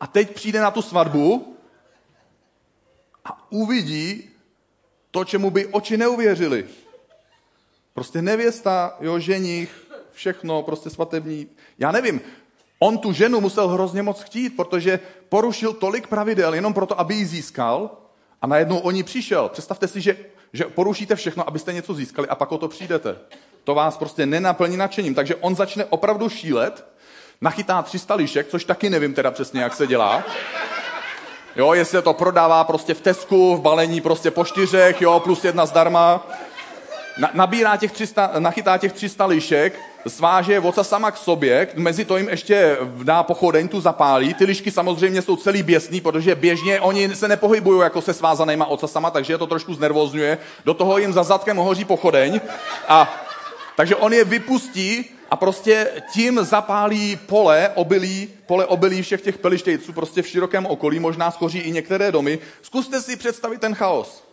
[0.00, 1.56] A teď přijde na tu svatbu
[3.24, 4.30] a uvidí
[5.10, 6.66] to, čemu by oči neuvěřili.
[7.94, 11.48] Prostě nevěsta, jo, ženich, všechno, prostě svatební.
[11.78, 12.20] Já nevím,
[12.78, 17.26] on tu ženu musel hrozně moc chtít, protože porušil tolik pravidel jenom proto, aby ji
[17.26, 17.90] získal
[18.42, 19.48] a najednou o ní přišel.
[19.48, 20.16] Představte si, že,
[20.52, 23.16] že porušíte všechno, abyste něco získali a pak o to přijdete.
[23.64, 25.14] To vás prostě nenaplní nadšením.
[25.14, 26.84] Takže on začne opravdu šílet,
[27.40, 30.24] nachytá 300 lišek, což taky nevím teda přesně, jak se dělá.
[31.56, 35.66] Jo, jestli to prodává prostě v Tesku, v balení prostě po čtyřech, jo, plus jedna
[35.66, 36.26] zdarma.
[37.18, 42.04] Na, nabírá těch 300, nachytá těch 300 lišek, sváže je oca sama k sobě, mezi
[42.04, 44.34] to jim ještě dá pochodeň, tu zapálí.
[44.34, 48.86] Ty lišky samozřejmě jsou celý běsný, protože běžně oni se nepohybují jako se svázanýma oca
[48.86, 50.38] sama, takže je to trošku znervozňuje.
[50.64, 52.40] Do toho jim za zadkem hoří pochodeň.
[52.88, 53.26] A,
[53.76, 59.92] takže on je vypustí a prostě tím zapálí pole obilí, pole obilí všech těch pelištejců
[59.92, 62.38] prostě v širokém okolí, možná schoří i některé domy.
[62.62, 64.24] Zkuste si představit ten chaos.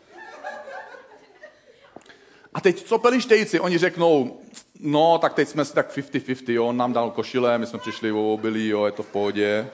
[2.53, 3.59] A teď co pelištejci?
[3.59, 4.37] Oni řeknou,
[4.83, 8.33] no tak teď jsme si tak 50-50, on nám dal košile, my jsme přišli o
[8.33, 9.67] obilí, jo, je to v pohodě.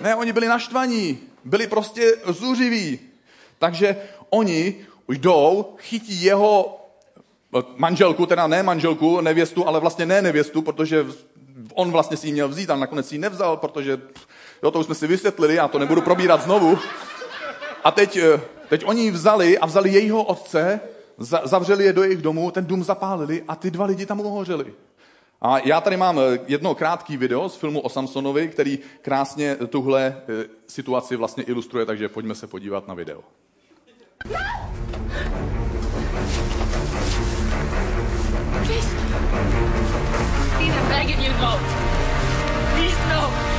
[0.00, 2.98] Ne, oni byli naštvaní, byli prostě zuřiví.
[3.58, 3.96] Takže
[4.30, 6.78] oni jdou, chytí jeho
[7.76, 11.06] manželku, teda ne manželku, nevěstu, ale vlastně ne nevěstu, protože
[11.74, 14.00] on vlastně si ji měl vzít, a nakonec si ji nevzal, protože
[14.62, 16.78] jo, to už jsme si vysvětlili, já to nebudu probírat znovu.
[17.84, 20.80] A teď, eh, teď oni ji vzali a vzali jejího otce,
[21.18, 24.74] zavřeli je do jejich domu, ten dům zapálili a ty dva lidi tam uhořeli.
[25.44, 30.16] A já tady mám eh, jedno krátký video z filmu o Samsonovi, který krásně tuhle
[30.16, 33.20] eh, situaci vlastně ilustruje, takže pojďme se podívat na video.
[38.66, 38.96] Please,
[40.60, 41.58] I'm begging you, no.
[42.74, 43.51] Please, no.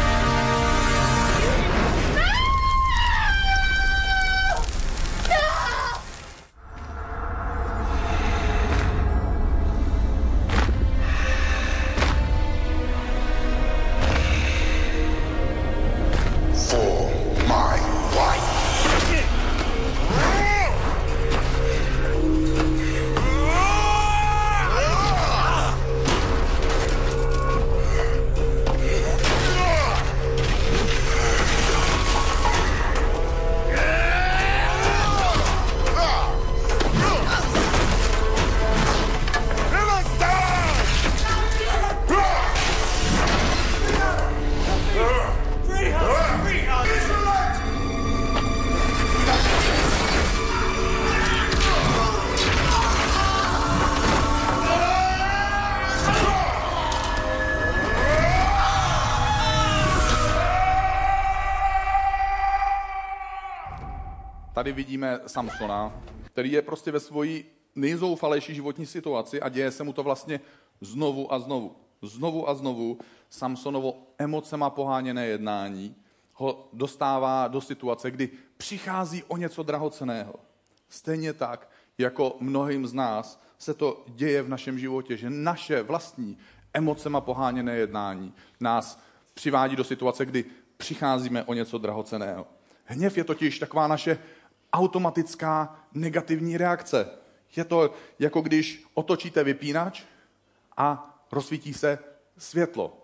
[64.64, 67.46] Tady vidíme Samsona, který je prostě ve svojí
[67.76, 70.40] nejzoufalejší životní situaci a děje se mu to vlastně
[70.82, 71.76] znovu a znovu.
[72.02, 73.00] Znovu a znovu
[73.30, 75.96] Samsonovo emocema poháněné jednání
[76.34, 80.34] ho dostává do situace, kdy přichází o něco drahoceného.
[80.90, 86.38] Stejně tak, jako mnohým z nás se to děje v našem životě, že naše vlastní
[86.74, 89.00] emocema poháněné jednání nás
[89.34, 90.46] přivádí do situace, kdy
[90.78, 92.48] přicházíme o něco drahoceného.
[92.86, 94.20] Hněv je totiž taková naše
[94.74, 97.10] automatická negativní reakce.
[97.56, 100.04] Je to jako když otočíte vypínač
[100.78, 102.00] a rozsvítí se
[102.38, 103.00] světlo.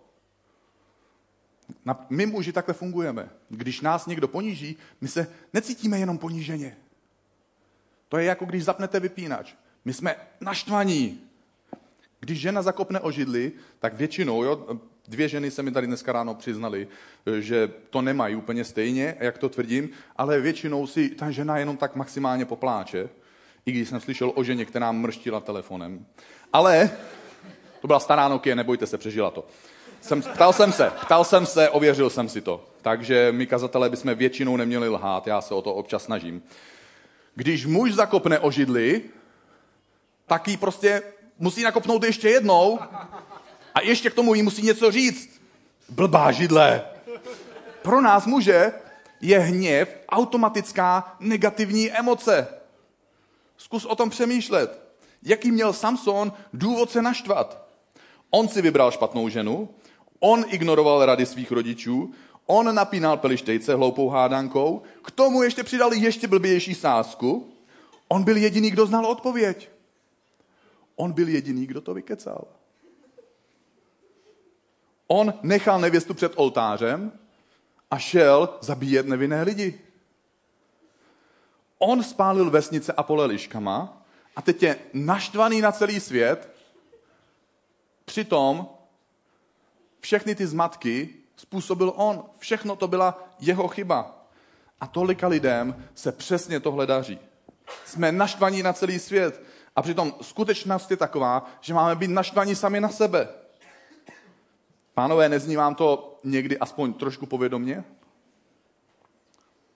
[2.09, 3.29] My muži takhle fungujeme.
[3.49, 6.77] Když nás někdo poníží, my se necítíme jenom poníženě.
[8.09, 9.53] To je jako když zapnete vypínač.
[9.85, 11.21] My jsme naštvaní.
[12.19, 16.35] Když žena zakopne o židli, tak většinou, jo, Dvě ženy se mi tady dneska ráno
[16.35, 16.87] přiznali,
[17.39, 21.95] že to nemají úplně stejně, jak to tvrdím, ale většinou si ta žena jenom tak
[21.95, 23.09] maximálně popláče,
[23.65, 26.05] i když jsem slyšel o ženě, která mrštila telefonem.
[26.53, 26.91] Ale
[27.81, 29.47] to byla stará Nokia, nebojte se, přežila to.
[30.01, 32.69] Jsem, ptal jsem se, ptal jsem se, ověřil jsem si to.
[32.81, 36.43] Takže my kazatelé bychom většinou neměli lhát, já se o to občas snažím.
[37.35, 39.01] Když muž zakopne o židli,
[40.27, 41.01] tak ji prostě
[41.39, 42.79] musí nakopnout ještě jednou,
[43.79, 45.41] a ještě k tomu jí musí něco říct.
[45.89, 46.83] Blbá židle.
[47.81, 48.73] Pro nás muže
[49.21, 52.47] je hněv automatická negativní emoce.
[53.57, 54.81] Zkus o tom přemýšlet.
[55.23, 57.67] Jaký měl Samson důvod se naštvat?
[58.29, 59.69] On si vybral špatnou ženu,
[60.19, 62.13] on ignoroval rady svých rodičů,
[62.45, 67.53] on napínal pelištejce hloupou hádankou, k tomu ještě přidali ještě blbější sásku.
[68.07, 69.69] On byl jediný, kdo znal odpověď.
[70.95, 72.58] On byl jediný, kdo to vykecal.
[75.11, 77.11] On nechal nevěstu před oltářem
[77.91, 79.81] a šel zabíjet nevinné lidi.
[81.77, 84.03] On spálil vesnice a pole liškama
[84.35, 86.49] a teď je naštvaný na celý svět.
[88.05, 88.67] Přitom
[89.99, 92.23] všechny ty zmatky způsobil on.
[92.39, 94.25] Všechno to byla jeho chyba.
[94.81, 97.19] A tolika lidem se přesně tohle daří.
[97.85, 99.43] Jsme naštvaní na celý svět.
[99.75, 103.27] A přitom skutečnost je taková, že máme být naštvaní sami na sebe.
[104.99, 107.83] Pánové, nezní vám to někdy aspoň trošku povědomně?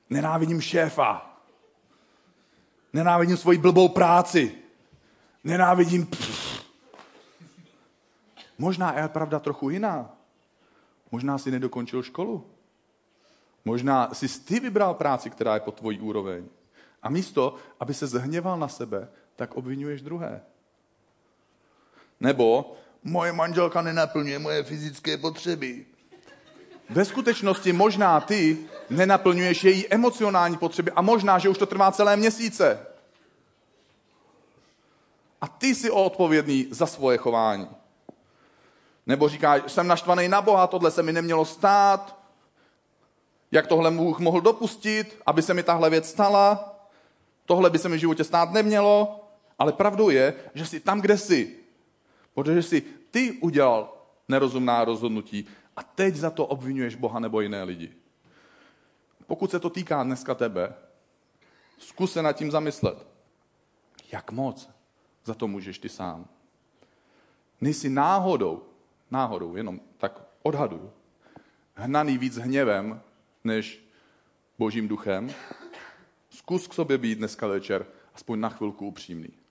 [0.10, 1.40] Nenávidím šéfa.
[2.94, 4.56] Nenávidím svoji blbou práci.
[5.44, 6.06] Nenávidím...
[6.06, 6.66] Pff.
[8.58, 10.10] Možná je pravda trochu jiná.
[11.12, 12.46] Možná si nedokončil školu.
[13.66, 16.46] Možná si ty vybral práci, která je po tvojí úroveň.
[17.04, 20.42] A místo, aby se zhněval na sebe, tak obvinuješ druhé.
[22.20, 25.86] Nebo moje manželka nenaplňuje moje fyzické potřeby.
[26.90, 28.58] Ve skutečnosti možná ty
[28.90, 32.88] nenaplňuješ její emocionální potřeby a možná, že už to trvá celé měsíce.
[35.42, 37.68] A ty jsi odpovědný za svoje chování.
[39.08, 42.20] Nebo říká, jsem naštvaný na Boha, tohle se mi nemělo stát.
[43.52, 46.76] Jak tohle Bůh mohl dopustit, aby se mi tahle věc stala?
[47.46, 49.20] Tohle by se mi v životě stát nemělo.
[49.60, 51.63] Ale pravdou je, že jsi tam, kde jsi.
[52.34, 53.94] Protože jsi ty udělal
[54.28, 57.94] nerozumná rozhodnutí a teď za to obvinuješ Boha nebo jiné lidi.
[59.28, 60.74] Pokud se to týká dneska tebe,
[61.78, 63.08] zkus se nad tím zamyslet.
[64.12, 64.70] Jak moc
[65.26, 66.28] za to můžeš ty sám?
[67.62, 68.64] Nejsi náhodou,
[69.12, 70.92] náhodou, jenom tak odhaduju,
[71.76, 73.02] hnaný víc hněvem
[73.44, 73.86] než
[74.58, 75.34] božím duchem.
[76.30, 79.43] Zkus k sobě být dneska večer aspoň na chvilku upřímný.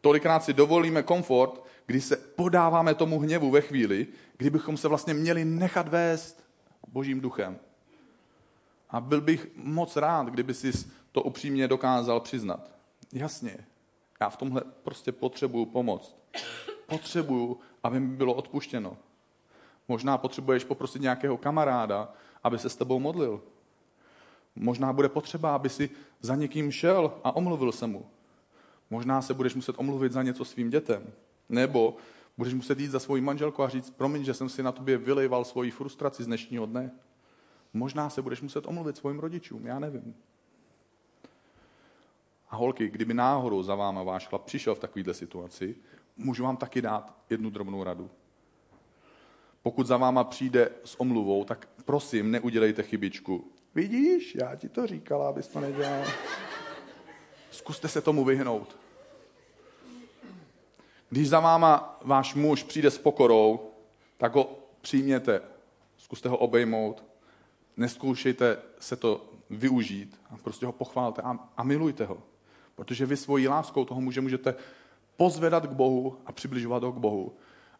[0.00, 5.44] Tolikrát si dovolíme komfort, kdy se podáváme tomu hněvu ve chvíli, kdybychom se vlastně měli
[5.44, 6.44] nechat vést
[6.88, 7.58] božím duchem.
[8.90, 10.72] A byl bych moc rád, kdyby si
[11.12, 12.70] to upřímně dokázal přiznat.
[13.12, 13.56] Jasně,
[14.20, 16.16] já v tomhle prostě potřebuju pomoc.
[16.86, 18.96] Potřebuju, aby mi bylo odpuštěno.
[19.88, 22.12] Možná potřebuješ poprosit nějakého kamaráda,
[22.44, 23.42] aby se s tebou modlil.
[24.56, 28.06] Možná bude potřeba, aby si za někým šel a omluvil se mu.
[28.90, 31.12] Možná se budeš muset omluvit za něco svým dětem.
[31.48, 31.96] Nebo
[32.36, 35.44] budeš muset jít za svoji manželku a říct, promiň, že jsem si na tobě vylejval
[35.44, 36.90] svoji frustraci z dnešního dne.
[37.72, 40.14] Možná se budeš muset omluvit svým rodičům, já nevím.
[42.50, 45.76] A holky, kdyby náhodou za váma váš chlap přišel v takovéhle situaci,
[46.16, 48.10] můžu vám taky dát jednu drobnou radu.
[49.62, 53.52] Pokud za váma přijde s omluvou, tak prosím, neudělejte chybičku.
[53.74, 56.04] Vidíš, já ti to říkala, abys to nedělal.
[57.50, 58.79] Zkuste se tomu vyhnout.
[61.10, 63.70] Když za váma váš muž přijde s pokorou,
[64.16, 65.42] tak ho přijměte,
[65.96, 67.04] zkuste ho obejmout,
[67.76, 72.22] neskoušejte se to využít a prostě ho pochválte a, a milujte ho.
[72.74, 74.54] Protože vy svojí láskou toho muže můžete
[75.16, 77.32] pozvedat k Bohu a přibližovat ho k Bohu.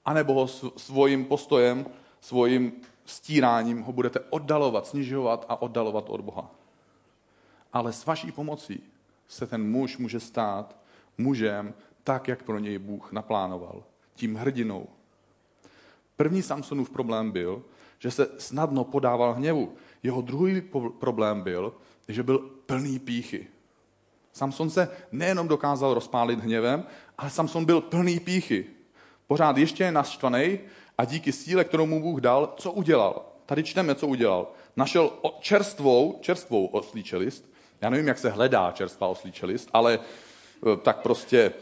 [0.05, 1.87] A nebo ho svým postojem,
[2.21, 2.73] svým
[3.05, 6.51] stíráním ho budete oddalovat, snižovat a oddalovat od Boha.
[7.73, 8.83] Ale s vaší pomocí
[9.29, 10.77] se ten muž může stát
[11.19, 13.83] mužem tak, jak pro něj Bůh naplánoval.
[14.15, 14.87] Tím hrdinou.
[16.17, 17.63] První Samsonův problém byl,
[17.99, 19.75] že se snadno podával hněvu.
[20.03, 20.63] Jeho druhý
[20.99, 21.75] problém byl,
[22.09, 23.47] že byl plný píchy.
[24.33, 26.85] Samson se nejenom dokázal rozpálit hněvem,
[27.19, 28.67] ale Samson byl plný píchy.
[29.27, 30.59] Pořád ještě je naštvaný
[30.99, 33.25] a díky síle, kterou mu Bůh dal, co udělal?
[33.47, 34.53] Tady čteme, co udělal.
[34.77, 35.11] Našel
[35.41, 37.45] čerstvou, čerstvou oslí čelist.
[37.81, 41.53] Já nevím, jak se hledá čerstvá oslí čelist, ale eh, tak prostě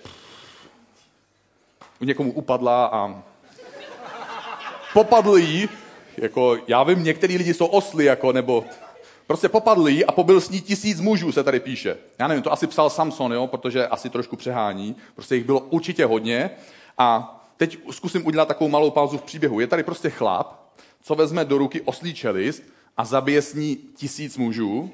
[2.05, 3.23] někomu upadla a
[4.93, 5.69] popadl jí,
[6.17, 8.65] jako já vím, některý lidi jsou osly, jako, nebo
[9.27, 11.97] prostě popadl jí a pobyl s ní tisíc mužů, se tady píše.
[12.19, 14.97] Já nevím, to asi psal Samson, jo, protože asi trošku přehání.
[15.15, 16.51] Prostě jich bylo určitě hodně.
[16.99, 19.61] A teď zkusím udělat takovou malou pauzu v příběhu.
[19.61, 22.63] Je tady prostě chlap, co vezme do ruky oslí čelist
[22.97, 24.91] a zabije s ní tisíc mužů.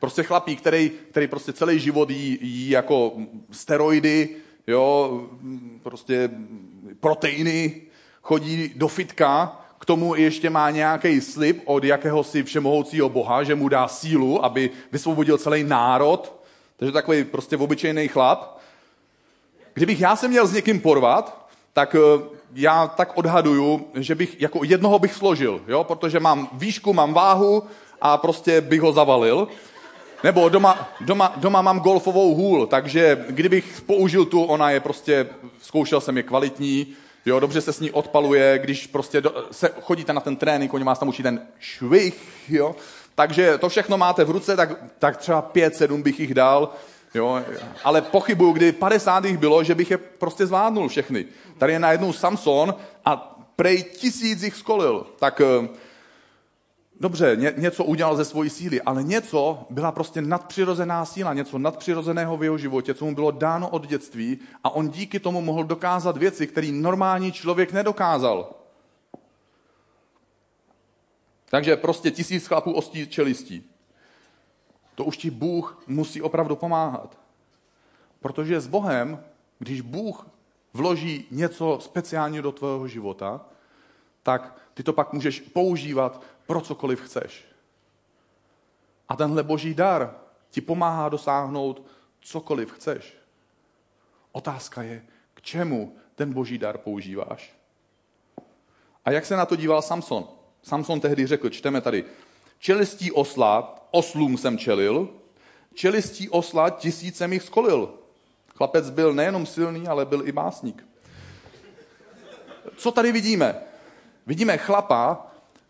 [0.00, 3.12] Prostě chlapík, který, který prostě celý život jí, jí jako
[3.50, 5.20] steroidy, jo,
[5.82, 6.30] prostě
[7.00, 7.82] proteiny,
[8.22, 13.68] chodí do fitka, k tomu ještě má nějaký slib od jakéhosi všemohoucího boha, že mu
[13.68, 16.32] dá sílu, aby vysvobodil celý národ.
[16.76, 18.58] Takže takový prostě obyčejný chlap.
[19.74, 22.22] Kdybych já se měl s někým porvat, tak eh,
[22.54, 25.84] já tak odhaduju, že bych jako jednoho bych složil, jo?
[25.84, 27.62] protože mám výšku, mám váhu
[28.00, 29.48] a prostě bych ho zavalil.
[30.26, 35.26] Nebo doma, doma, doma mám golfovou hůl, takže kdybych použil tu, ona je prostě,
[35.62, 36.86] zkoušel jsem je kvalitní,
[37.26, 40.84] jo, dobře se s ní odpaluje, když prostě do, se, chodíte na ten trénink, oni
[40.84, 42.76] vás tam učí ten švih, jo,
[43.14, 46.72] takže to všechno máte v ruce, tak, tak třeba pět, sedm bych jich dal,
[47.14, 47.42] jo,
[47.84, 51.24] ale pochybuju, kdy 50 jich bylo, že bych je prostě zvládnul všechny.
[51.58, 55.68] Tady je najednou Samson a prej tisíc jich skolil, tak eh,
[57.00, 62.36] dobře, ně, něco udělal ze svojí síly, ale něco byla prostě nadpřirozená síla, něco nadpřirozeného
[62.36, 66.16] v jeho životě, co mu bylo dáno od dětství a on díky tomu mohl dokázat
[66.16, 68.54] věci, které normální člověk nedokázal.
[71.50, 73.70] Takže prostě tisíc chlapů ostí čelistí.
[74.94, 77.18] To už ti Bůh musí opravdu pomáhat.
[78.20, 79.24] Protože s Bohem,
[79.58, 80.26] když Bůh
[80.74, 83.40] vloží něco speciálního do tvého života,
[84.22, 87.44] tak ty to pak můžeš používat pro cokoliv chceš.
[89.08, 90.14] A tenhle boží dar
[90.50, 91.86] ti pomáhá dosáhnout
[92.20, 93.16] cokoliv chceš.
[94.32, 97.56] Otázka je, k čemu ten boží dar používáš.
[99.04, 100.28] A jak se na to díval Samson?
[100.62, 102.04] Samson tehdy řekl, čteme tady,
[102.58, 105.08] čelistí osla, oslům jsem čelil,
[105.74, 107.94] čelistí osla tisíce jich skolil.
[108.56, 110.86] Chlapec byl nejenom silný, ale byl i básník.
[112.76, 113.60] Co tady vidíme?
[114.26, 115.26] Vidíme chlapa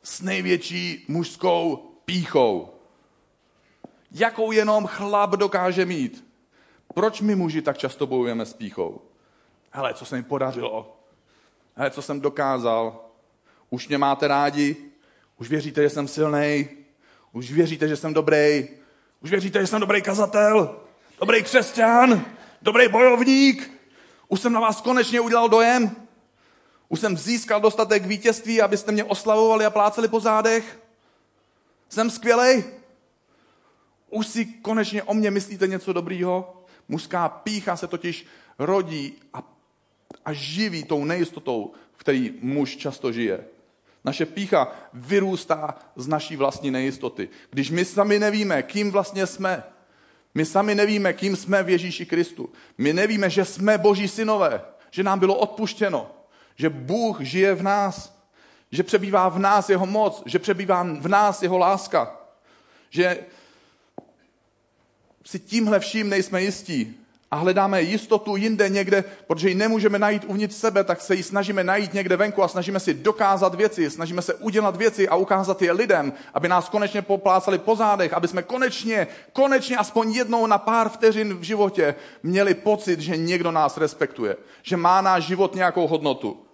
[0.07, 2.71] s největší mužskou píchou.
[4.13, 6.25] Jakou jenom chlap dokáže mít?
[6.95, 9.01] Proč my muži tak často bojujeme s píchou?
[9.71, 11.01] Hele, co se mi podařilo?
[11.75, 13.01] Hele, co jsem dokázal?
[13.71, 14.77] Už mě máte rádi?
[15.39, 16.69] Už věříte, že jsem silný?
[17.33, 18.69] Už věříte, že jsem dobrý?
[19.23, 20.81] Už věříte, že jsem dobrý kazatel?
[21.21, 22.25] Dobrý křesťan?
[22.63, 23.71] Dobrý bojovník?
[24.29, 26.06] Už jsem na vás konečně udělal dojem?
[26.89, 30.81] Už jsem získal dostatek vítězství, abyste mě oslavovali a pláceli po zádech?
[31.89, 32.65] Jsem skvělej?
[34.11, 36.65] Už si konečně o mě myslíte něco dobrýho?
[36.89, 38.27] Mužská pícha se totiž
[38.59, 39.43] rodí a,
[40.25, 43.45] a živí tou nejistotou, v který muž často žije.
[44.05, 47.29] Naše pícha vyrůstá z naší vlastní nejistoty.
[47.51, 49.63] Když my sami nevíme, kým vlastně jsme,
[50.35, 52.53] my sami nevíme, kým jsme v Ježíši Kristu.
[52.79, 54.61] My nevíme, že jsme boží synové,
[54.91, 56.16] že nám bylo odpuštěno,
[56.57, 58.17] že Bůh žije v nás,
[58.71, 62.17] že přebývá v nás jeho moc, že přebývá v nás jeho láska,
[62.91, 63.19] že
[65.25, 66.97] si tímhle vším nejsme jistí
[67.31, 71.65] a hledáme jistotu jinde někde, protože ji nemůžeme najít uvnitř sebe, tak se ji snažíme
[71.65, 75.73] najít někde venku a snažíme si dokázat věci, snažíme se udělat věci a ukázat je
[75.73, 80.89] lidem, aby nás konečně poplácali po zádech, aby jsme konečně, konečně aspoň jednou na pár
[80.89, 86.46] vteřin v životě měli pocit, že někdo nás respektuje, že má náš život nějakou hodnotu.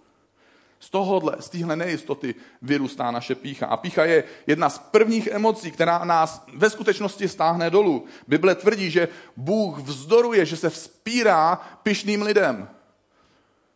[0.83, 3.65] Z tohohle, z téhle nejistoty vyrůstá naše pícha.
[3.65, 8.05] A pícha je jedna z prvních emocí, která nás ve skutečnosti stáhne dolů.
[8.27, 9.07] Bible tvrdí, že
[9.37, 12.67] Bůh vzdoruje, že se vzpírá pyšným lidem.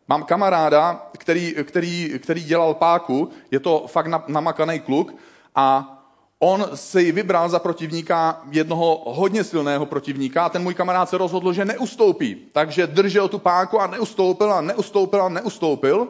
[0.08, 5.14] Mám kamaráda, který, který, který dělal páku, je to fakt namakaný kluk
[5.54, 5.94] a
[6.38, 11.52] on si vybral za protivníka jednoho hodně silného protivníka a ten můj kamarád se rozhodl,
[11.52, 12.36] že neustoupí.
[12.52, 16.08] Takže držel tu páku a neustoupil a neustoupil a neustoupil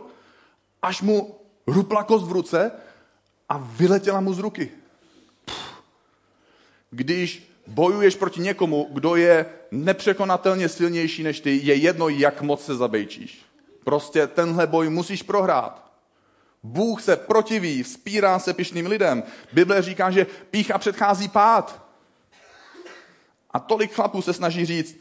[0.83, 2.73] až mu rupla kost v ruce
[3.49, 4.71] a vyletěla mu z ruky.
[6.91, 12.77] Když bojuješ proti někomu, kdo je nepřekonatelně silnější než ty, je jedno, jak moc se
[12.77, 13.43] zabejčíš.
[13.85, 15.89] Prostě tenhle boj musíš prohrát.
[16.63, 19.23] Bůh se protiví, vzpírá se pišným lidem.
[19.53, 21.89] Bible říká, že pícha předchází pád.
[23.51, 24.97] A tolik chlapů se snaží říct,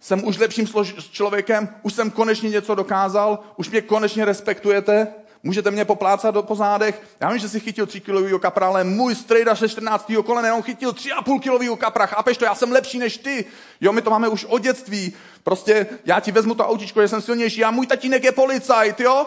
[0.00, 0.68] jsem už lepším
[1.10, 5.08] člověkem, už jsem konečně něco dokázal, už mě konečně respektujete,
[5.42, 7.02] můžete mě poplácat do pozádech.
[7.20, 10.12] Já vím, že si chytil 3 kilový kapra, ale můj strejda se 14.
[10.26, 13.44] kolene, on chytil 3,5 kilový kapra, chápeš to, já jsem lepší než ty.
[13.80, 15.12] Jo, my to máme už od dětství.
[15.42, 19.26] Prostě já ti vezmu to autíčko, že jsem silnější a můj tatínek je policajt, jo?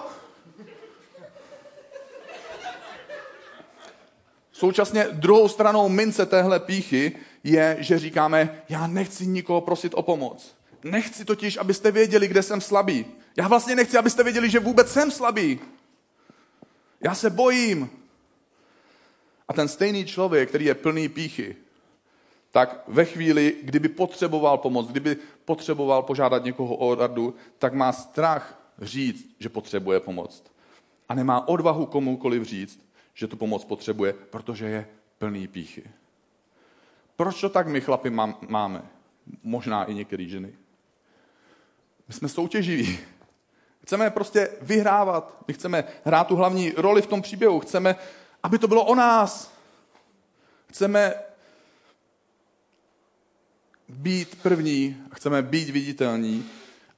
[4.52, 7.12] Současně druhou stranou mince téhle píchy
[7.44, 10.61] je, že říkáme, já nechci nikoho prosit o pomoc.
[10.84, 13.06] Nechci totiž, abyste věděli, kde jsem slabý.
[13.38, 15.60] Já vlastně nechci, abyste věděli, že vůbec jsem slabý.
[17.04, 17.90] Já se bojím.
[19.48, 21.56] A ten stejný člověk, který je plný píchy,
[22.52, 28.74] tak ve chvíli, kdyby potřeboval pomoc, kdyby potřeboval požádat někoho o radu, tak má strach
[28.82, 30.44] říct, že potřebuje pomoc.
[31.10, 35.84] A nemá odvahu komukoliv říct, že tu pomoc potřebuje, protože je plný píchy.
[37.16, 38.10] Proč to tak my chlapi
[38.48, 38.82] máme?
[39.44, 40.54] Možná i některé ženy.
[42.12, 43.00] My jsme soutěživí.
[43.84, 45.44] Chceme prostě vyhrávat.
[45.48, 47.60] My chceme hrát tu hlavní roli v tom příběhu.
[47.60, 47.96] Chceme,
[48.44, 49.54] aby to bylo o nás.
[50.70, 51.14] Chceme
[53.90, 56.50] být první, chceme být viditelní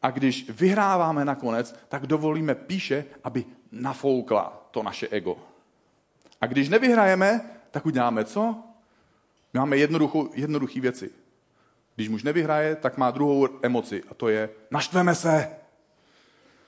[0.01, 5.38] a když vyhráváme nakonec, tak dovolíme píše, aby nafoukla to naše ego.
[6.41, 7.41] A když nevyhrajeme,
[7.72, 8.55] tak uděláme co?
[9.53, 9.78] My máme
[10.34, 11.22] jednoduché věci.
[11.95, 15.49] Když muž nevyhraje, tak má druhou emoci a to je naštveme se.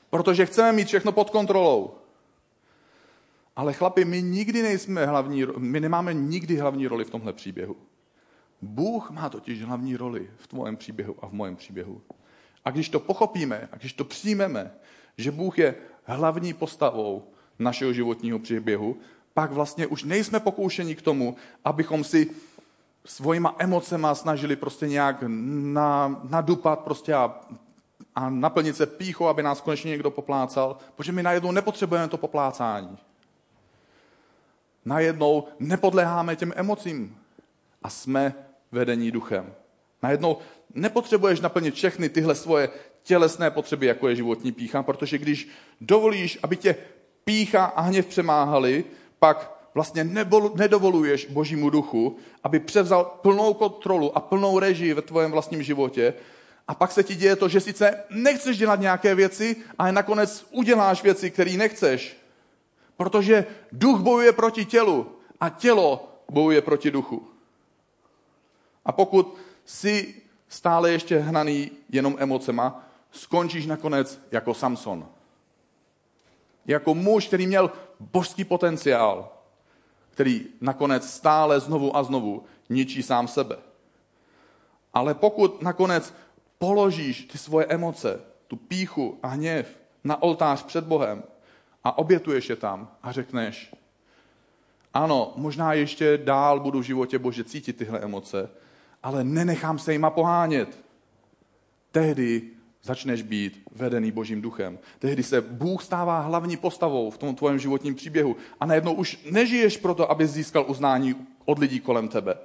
[0.09, 1.93] Protože chceme mít všechno pod kontrolou.
[3.55, 7.75] Ale chlapi, my nikdy nejsme hlavní, my nemáme nikdy hlavní roli v tomhle příběhu.
[8.61, 12.01] Bůh má totiž hlavní roli v tvém příběhu a v mojem příběhu.
[12.65, 14.71] A když to pochopíme, a když to přijmeme,
[15.17, 17.23] že Bůh je hlavní postavou
[17.59, 18.97] našeho životního příběhu,
[19.33, 22.29] pak vlastně už nejsme pokoušeni k tomu, abychom si
[23.05, 27.39] svojima emocema snažili prostě nějak na, nadupat prostě a,
[28.15, 32.97] a naplnit se píchou, aby nás konečně někdo poplácal, protože my najednou nepotřebujeme to poplácání.
[34.85, 37.17] Najednou nepodléháme těm emocím
[37.83, 38.33] a jsme
[38.71, 39.53] vedení duchem.
[40.03, 40.37] Najednou
[40.73, 42.69] nepotřebuješ naplnit všechny tyhle svoje
[43.03, 45.49] tělesné potřeby, jako je životní pícha, protože když
[45.81, 46.75] dovolíš, aby tě
[47.23, 48.83] pícha a hněv přemáhali,
[49.19, 50.03] pak vlastně
[50.55, 56.13] nedovoluješ Božímu duchu, aby převzal plnou kontrolu a plnou režii ve tvém vlastním životě
[56.67, 61.03] A pak se ti děje to, že sice nechceš dělat nějaké věci, ale nakonec uděláš
[61.03, 62.17] věci, které nechceš.
[62.97, 67.27] Protože duch bojuje proti tělu a tělo bojuje proti duchu.
[68.85, 70.15] A pokud jsi
[70.47, 75.07] stále ještě hnaný jenom emocema, skončíš nakonec jako Samson.
[76.65, 79.34] Jako muž, který měl božský potenciál,
[80.15, 83.57] který nakonec stále znovu a znovu ničí sám sebe.
[84.93, 86.13] Ale pokud nakonec
[86.57, 89.67] položíš ty svoje emoce, tu píchu a hněv
[90.03, 91.23] na oltář před Bohem
[91.83, 93.75] a obětuješ je tam a řekneš,
[94.93, 98.49] ano, možná ještě dál budu v životě Bože cítit tyhle emoce,
[99.03, 100.79] ale nenechám se jima pohánět.
[101.91, 102.54] Tehdy
[102.85, 104.79] začneš být vedený Božím duchem.
[104.99, 109.77] Tehdy se Bůh stává hlavní postavou v tom tvojem životním příběhu a najednou už nežiješ
[109.77, 111.15] proto, aby získal uznání
[111.45, 112.37] od lidí kolem tebe.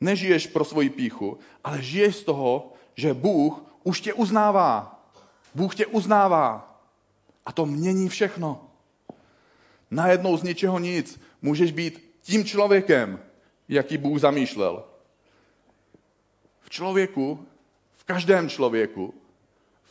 [0.00, 5.04] Nežiješ pro svoji píchu, ale žiješ z toho, že Bůh už tě uznává.
[5.54, 6.80] Bůh tě uznává.
[7.46, 8.70] A to mění všechno.
[9.90, 13.20] Najednou z ničeho nic můžeš být tím člověkem,
[13.68, 14.84] jaký Bůh zamýšlel.
[16.60, 17.46] V člověku,
[17.96, 19.14] v každém člověku,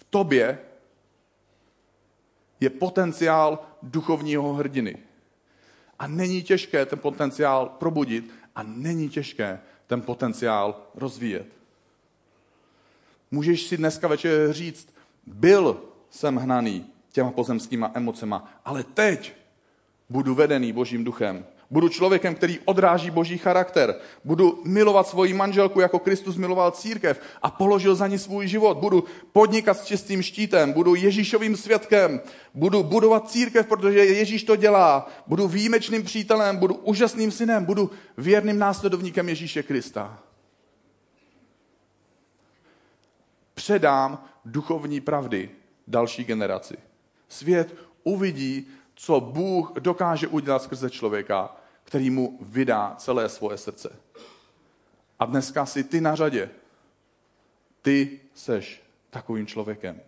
[0.10, 0.60] tobě
[2.60, 4.98] je potenciál duchovního hrdiny.
[6.00, 11.48] A není těžké ten potenciál probudit a není těžké ten potenciál rozvíjet.
[13.32, 14.94] Můžeš si dneska večer říct,
[15.26, 19.34] byl jsem hnaný těma pozemskýma emocema, ale teď
[20.10, 21.46] budu vedený Božím duchem.
[21.70, 23.96] Budu člověkem, který odráží boží charakter.
[24.24, 28.78] Budu milovat svoji manželku, jako Kristus miloval církev a položil za ní svůj život.
[28.78, 32.22] Budu podnikat s čistým štítem, budu Ježíšovým svědkem,
[32.54, 35.10] budu budovat církev, protože Ježíš to dělá.
[35.28, 40.20] Budu výjimečným přítelem, budu úžasným synem, budu věrným následovníkem Ježíše Krista.
[43.54, 45.50] Předám duchovní pravdy
[45.88, 46.78] další generaci.
[47.30, 53.96] Svět uvidí, co Bůh dokáže udělat skrze člověka, který mu vydá celé svoje srdce.
[55.20, 56.50] A dneska si ty na řadě.
[57.82, 60.02] Ty seš takovým člověkem.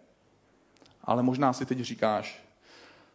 [1.04, 2.44] Ale možná si teď říkáš,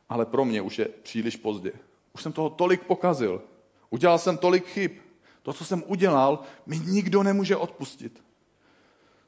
[0.09, 1.73] ale pro mě už je příliš pozdě.
[2.15, 3.43] Už jsem toho tolik pokazil.
[3.91, 4.93] Udělal jsem tolik chyb.
[5.43, 8.25] To, co jsem udělal, mi nikdo nemůže odpustit.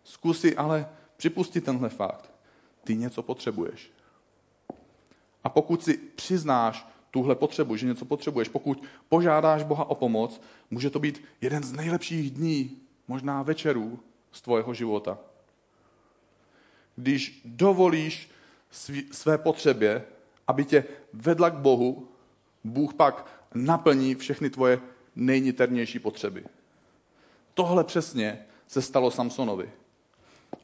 [0.04, 2.30] Zkusy ale připustit tenhle fakt.
[2.84, 3.92] Ty něco potřebuješ.
[5.44, 10.40] A pokud si přiznáš tuhle potřebu, že něco potřebuješ, pokud požádáš Boha o pomoc,
[10.70, 12.78] může to být jeden z nejlepších dní,
[13.08, 13.98] možná večerů
[14.32, 15.18] z tvojeho života.
[16.96, 18.30] Když dovolíš
[19.10, 20.04] své potřebě,
[20.48, 22.08] aby tě vedla k Bohu,
[22.64, 24.80] Bůh pak naplní všechny tvoje
[25.16, 26.44] nejniternější potřeby.
[27.54, 29.70] Tohle přesně se stalo Samsonovi.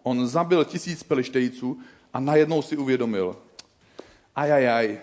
[0.03, 1.81] On zabil tisíc pelištejců
[2.13, 3.37] a najednou si uvědomil,
[4.37, 4.99] ajajaj,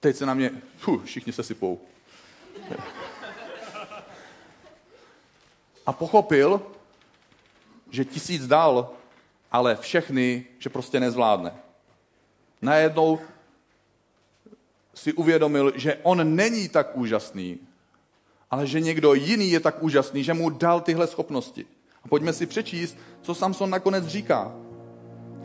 [0.00, 1.80] teď se na mě, fuh, všichni se sypou.
[5.86, 6.62] A pochopil,
[7.90, 8.90] že tisíc dal,
[9.52, 11.54] ale všechny, že prostě nezvládne.
[12.62, 13.18] Najednou
[14.94, 17.58] si uvědomil, že on není tak úžasný,
[18.50, 21.66] ale že někdo jiný je tak úžasný, že mu dal tyhle schopnosti.
[22.04, 24.52] A pojďme si přečíst, co Samson nakonec říká.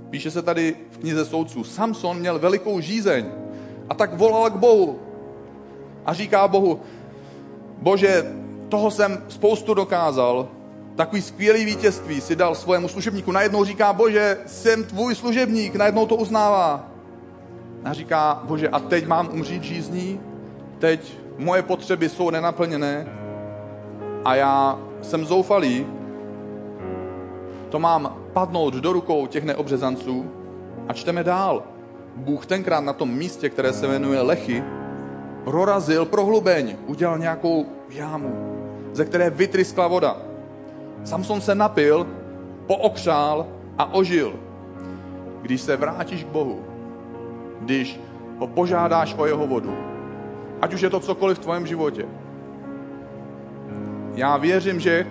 [0.10, 1.64] Píše se tady v knize soudců.
[1.64, 3.26] Samson měl velikou žízeň
[3.90, 5.00] a tak volal k Bohu.
[6.06, 6.80] A říká Bohu,
[7.82, 8.36] bože,
[8.70, 10.48] toho jsem spoustu dokázal,
[10.96, 13.32] takový skvělý vítězství si dal svému služebníku.
[13.32, 16.88] Najednou říká, bože, jsem tvůj služebník, najednou to uznává.
[17.84, 20.20] A říká, bože, a teď mám umřít žízní?
[20.80, 23.08] Teď moje potřeby jsou nenaplněné
[24.26, 25.88] a já jsem zoufalý,
[27.70, 30.26] to mám padnout do rukou těch neobřezanců
[30.88, 31.64] a čteme dál.
[32.16, 34.64] Bůh tenkrát na tom místě, které se jmenuje Lechy,
[35.44, 38.30] prorazil prohlubeň, udělal nějakou jámu,
[38.94, 40.18] ze které vytryskla voda.
[41.04, 42.08] Samson se napil,
[42.68, 44.34] pookřál a ožil.
[45.42, 46.62] Když se vrátíš k Bohu,
[47.62, 48.00] když
[48.38, 49.74] ho požádáš o jeho vodu,
[50.62, 52.06] ať už je to cokoliv v tvém životě,
[54.14, 55.08] já věřím, že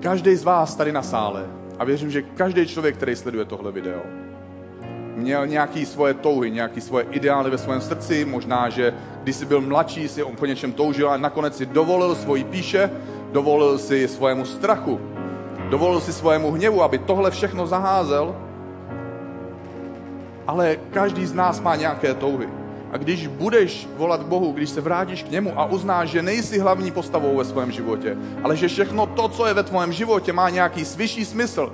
[0.00, 4.00] každý z vás tady na sále, a věřím, že každý člověk, který sleduje tohle video,
[5.16, 9.60] měl nějaký svoje touhy, nějaký svoje ideály ve svém srdci, možná, že když jsi byl
[9.60, 12.90] mladší, si on po něčem toužil a nakonec si dovolil svoji píše,
[13.32, 15.00] dovolil si svému strachu,
[15.70, 18.36] dovolil si svému hněvu, aby tohle všechno zaházel.
[20.46, 22.48] Ale každý z nás má nějaké touhy.
[22.96, 26.90] A když budeš volat Bohu, když se vrátíš k němu a uznáš, že nejsi hlavní
[26.90, 30.84] postavou ve svém životě, ale že všechno to, co je ve tvém životě, má nějaký
[30.96, 31.72] vyšší smysl,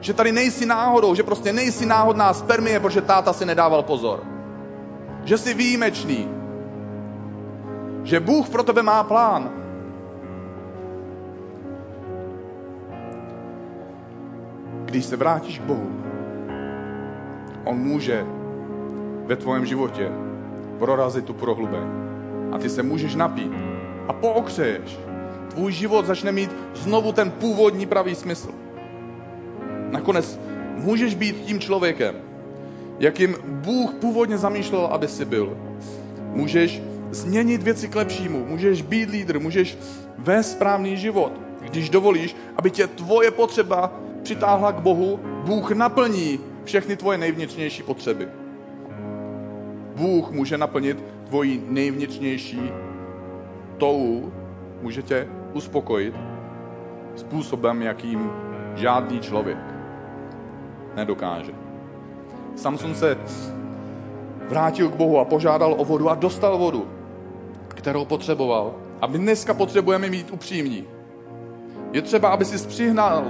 [0.00, 4.22] Že tady nejsi náhodou, že prostě nejsi náhodná spermie, protože táta si nedával pozor.
[5.24, 6.28] Že jsi výjimečný.
[8.02, 9.50] Že Bůh pro tebe má plán.
[14.84, 15.90] Když se vrátíš k Bohu,
[17.64, 18.37] On může
[19.28, 20.08] ve tvém životě
[20.78, 21.86] prorazit tu prohlubeň.
[22.52, 23.52] A ty se můžeš napít
[24.08, 24.98] a pookřeješ.
[25.50, 28.48] Tvůj život začne mít znovu ten původní pravý smysl.
[29.90, 30.40] Nakonec
[30.76, 32.14] můžeš být tím člověkem,
[32.98, 35.56] jakým Bůh původně zamýšlel, aby si byl.
[36.32, 39.78] Můžeš změnit věci k lepšímu, můžeš být lídr, můžeš
[40.18, 41.32] vést správný život.
[41.60, 48.28] Když dovolíš, aby tě tvoje potřeba přitáhla k Bohu, Bůh naplní všechny tvoje nejvnitřnější potřeby.
[49.98, 52.70] Bůh může naplnit tvoji nejvnitřnější
[53.78, 54.32] touhu,
[54.82, 56.14] může tě uspokojit
[57.16, 58.30] způsobem, jakým
[58.74, 59.58] žádný člověk
[60.96, 61.52] nedokáže.
[62.56, 63.18] Samson se
[64.48, 66.88] vrátil k Bohu a požádal o vodu a dostal vodu,
[67.68, 68.74] kterou potřeboval.
[69.00, 70.84] A my dneska potřebujeme mít upřímní.
[71.92, 73.24] Je třeba, aby si přihnal,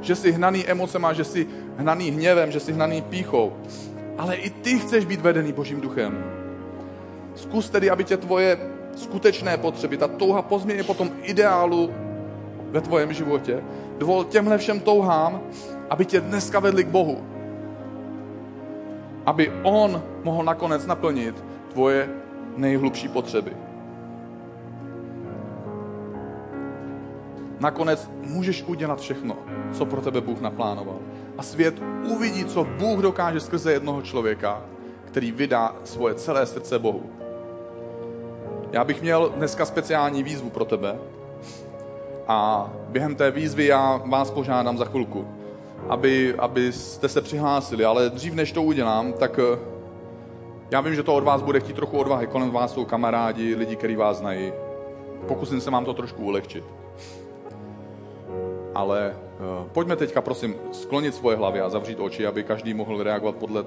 [0.00, 1.46] že jsi hnaný emocema, že jsi
[1.76, 3.52] hnaný hněvem, že jsi hnaný píchou.
[4.18, 6.24] Ale i ty chceš být vedený Božím duchem.
[7.34, 8.58] Zkus tedy, aby tě tvoje
[8.96, 11.90] skutečné potřeby, ta touha po změně po tom ideálu
[12.70, 13.62] ve tvojem životě,
[13.98, 15.40] dovol těmhle všem touhám,
[15.90, 17.24] aby tě dneska vedli k Bohu.
[19.26, 22.08] Aby On mohl nakonec naplnit tvoje
[22.56, 23.65] nejhlubší potřeby.
[27.60, 29.36] Nakonec můžeš udělat všechno,
[29.72, 30.98] co pro tebe Bůh naplánoval.
[31.38, 34.62] A svět uvidí, co Bůh dokáže skrze jednoho člověka,
[35.04, 37.02] který vydá svoje celé srdce Bohu.
[38.72, 40.98] Já bych měl dneska speciální výzvu pro tebe.
[42.28, 45.28] A během té výzvy já vás požádám za chvilku,
[45.88, 49.58] aby, abyste se přihlásili, ale dřív než to udělám, tak eh,
[50.70, 52.26] já vím, že to od vás bude chtít trochu odvahy.
[52.26, 54.52] Kolem vás jsou kamarádi, lidi, kteří vás znají.
[55.28, 56.64] Pokusím se vám to trošku ulehčit.
[58.76, 63.36] Ale uh, pojďme teďka, prosím, sklonit svoje hlavy a zavřít oči, aby každý mohl reagovat
[63.36, 63.64] podle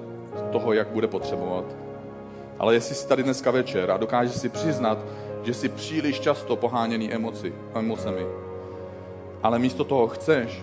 [0.52, 1.64] toho, jak bude potřebovat.
[2.58, 4.98] Ale jestli jsi tady dneska večer a dokážeš si přiznat,
[5.42, 8.26] že jsi příliš často poháněný emoci, emocemi,
[9.42, 10.62] ale místo toho chceš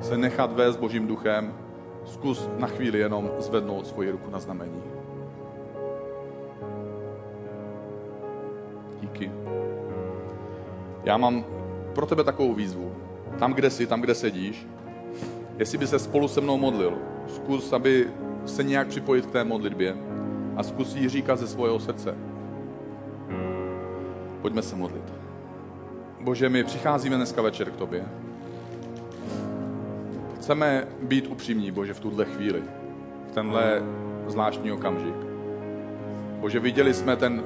[0.00, 1.54] se nechat vést Božím duchem,
[2.04, 4.82] zkus na chvíli jenom zvednout svoji ruku na znamení.
[9.00, 9.32] Díky.
[11.04, 11.44] Já mám
[11.94, 12.92] pro tebe takovou výzvu.
[13.38, 14.66] Tam, kde jsi, tam, kde sedíš,
[15.58, 18.08] jestli by se spolu se mnou modlil, zkus, aby
[18.46, 19.96] se nějak připojit k té modlitbě
[20.56, 22.14] a zkus ji říkat ze svého srdce.
[24.42, 25.12] Pojďme se modlit.
[26.20, 28.04] Bože, my přicházíme dneska večer k Tobě.
[30.36, 32.62] Chceme být upřímní, Bože, v tuhle chvíli,
[33.30, 33.82] v tenhle
[34.26, 35.14] zvláštní okamžik.
[36.40, 37.42] Bože, viděli jsme ten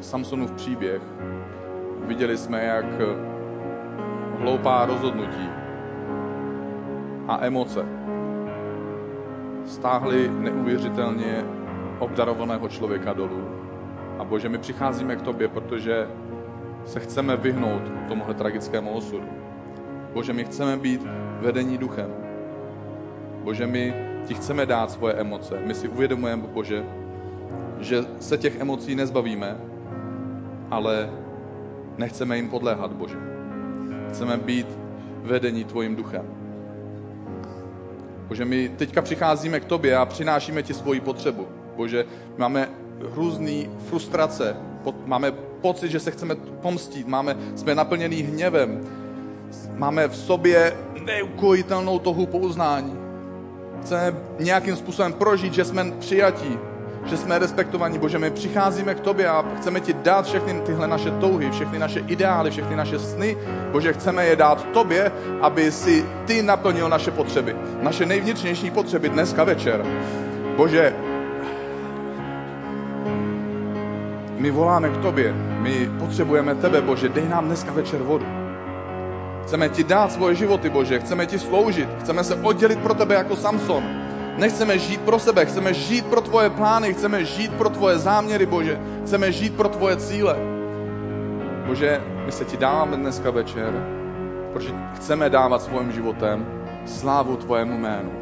[0.00, 1.02] Samsonův příběh,
[2.06, 2.86] viděli jsme, jak
[4.38, 5.48] hloupá rozhodnutí
[7.28, 7.86] a emoce
[9.66, 11.44] stáhly neuvěřitelně
[11.98, 13.48] obdarovaného člověka dolů.
[14.18, 16.08] A Bože, my přicházíme k Tobě, protože
[16.84, 19.28] se chceme vyhnout tomuhle tragickému osudu.
[20.12, 21.06] Bože, my chceme být
[21.40, 22.10] vedení duchem.
[23.44, 23.94] Bože, my
[24.26, 25.60] ti chceme dát svoje emoce.
[25.66, 26.84] My si uvědomujeme, Bože,
[27.78, 29.56] že se těch emocí nezbavíme,
[30.70, 31.10] ale
[31.98, 33.35] nechceme jim podléhat, Bože.
[34.08, 34.66] Chceme být
[35.22, 36.22] vedení Tvojím duchem.
[38.28, 41.46] Bože, my teďka přicházíme k Tobě a přinášíme Ti svoji potřebu.
[41.76, 42.04] Bože,
[42.36, 42.68] máme
[43.00, 44.56] různý frustrace,
[45.04, 48.80] máme pocit, že se chceme pomstit, máme, jsme naplněný hněvem,
[49.74, 52.98] máme v sobě neukojitelnou tohu pouznání.
[53.80, 56.58] Chceme nějakým způsobem prožít, že jsme přijatí,
[57.04, 57.98] že jsme respektovaní.
[57.98, 62.00] Bože, my přicházíme k Tobě a chceme Ti dát všechny tyhle naše touhy, všechny naše
[62.00, 63.36] ideály, všechny naše sny.
[63.72, 69.44] Bože, chceme je dát Tobě, aby si Ty naplnil naše potřeby, naše nejvnitřnější potřeby dneska
[69.44, 69.86] večer.
[70.56, 70.94] Bože,
[74.38, 78.26] my voláme k Tobě, my potřebujeme Tebe, Bože, dej nám dneska večer vodu.
[79.44, 83.36] Chceme Ti dát svoje životy, Bože, chceme Ti sloužit, chceme se oddělit pro Tebe jako
[83.36, 84.05] Samson.
[84.36, 88.80] Nechceme žít pro sebe, chceme žít pro Tvoje plány, chceme žít pro Tvoje záměry, Bože,
[89.04, 90.36] chceme žít pro Tvoje cíle.
[91.66, 93.72] Bože, my se Ti dáváme dneska večer,
[94.52, 96.46] protože chceme dávat svým životem
[96.86, 98.12] slávu Tvojemu jménu.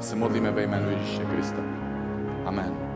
[0.00, 1.62] Se modlíme ve jménu Ježíše Krista.
[2.46, 2.89] Amen.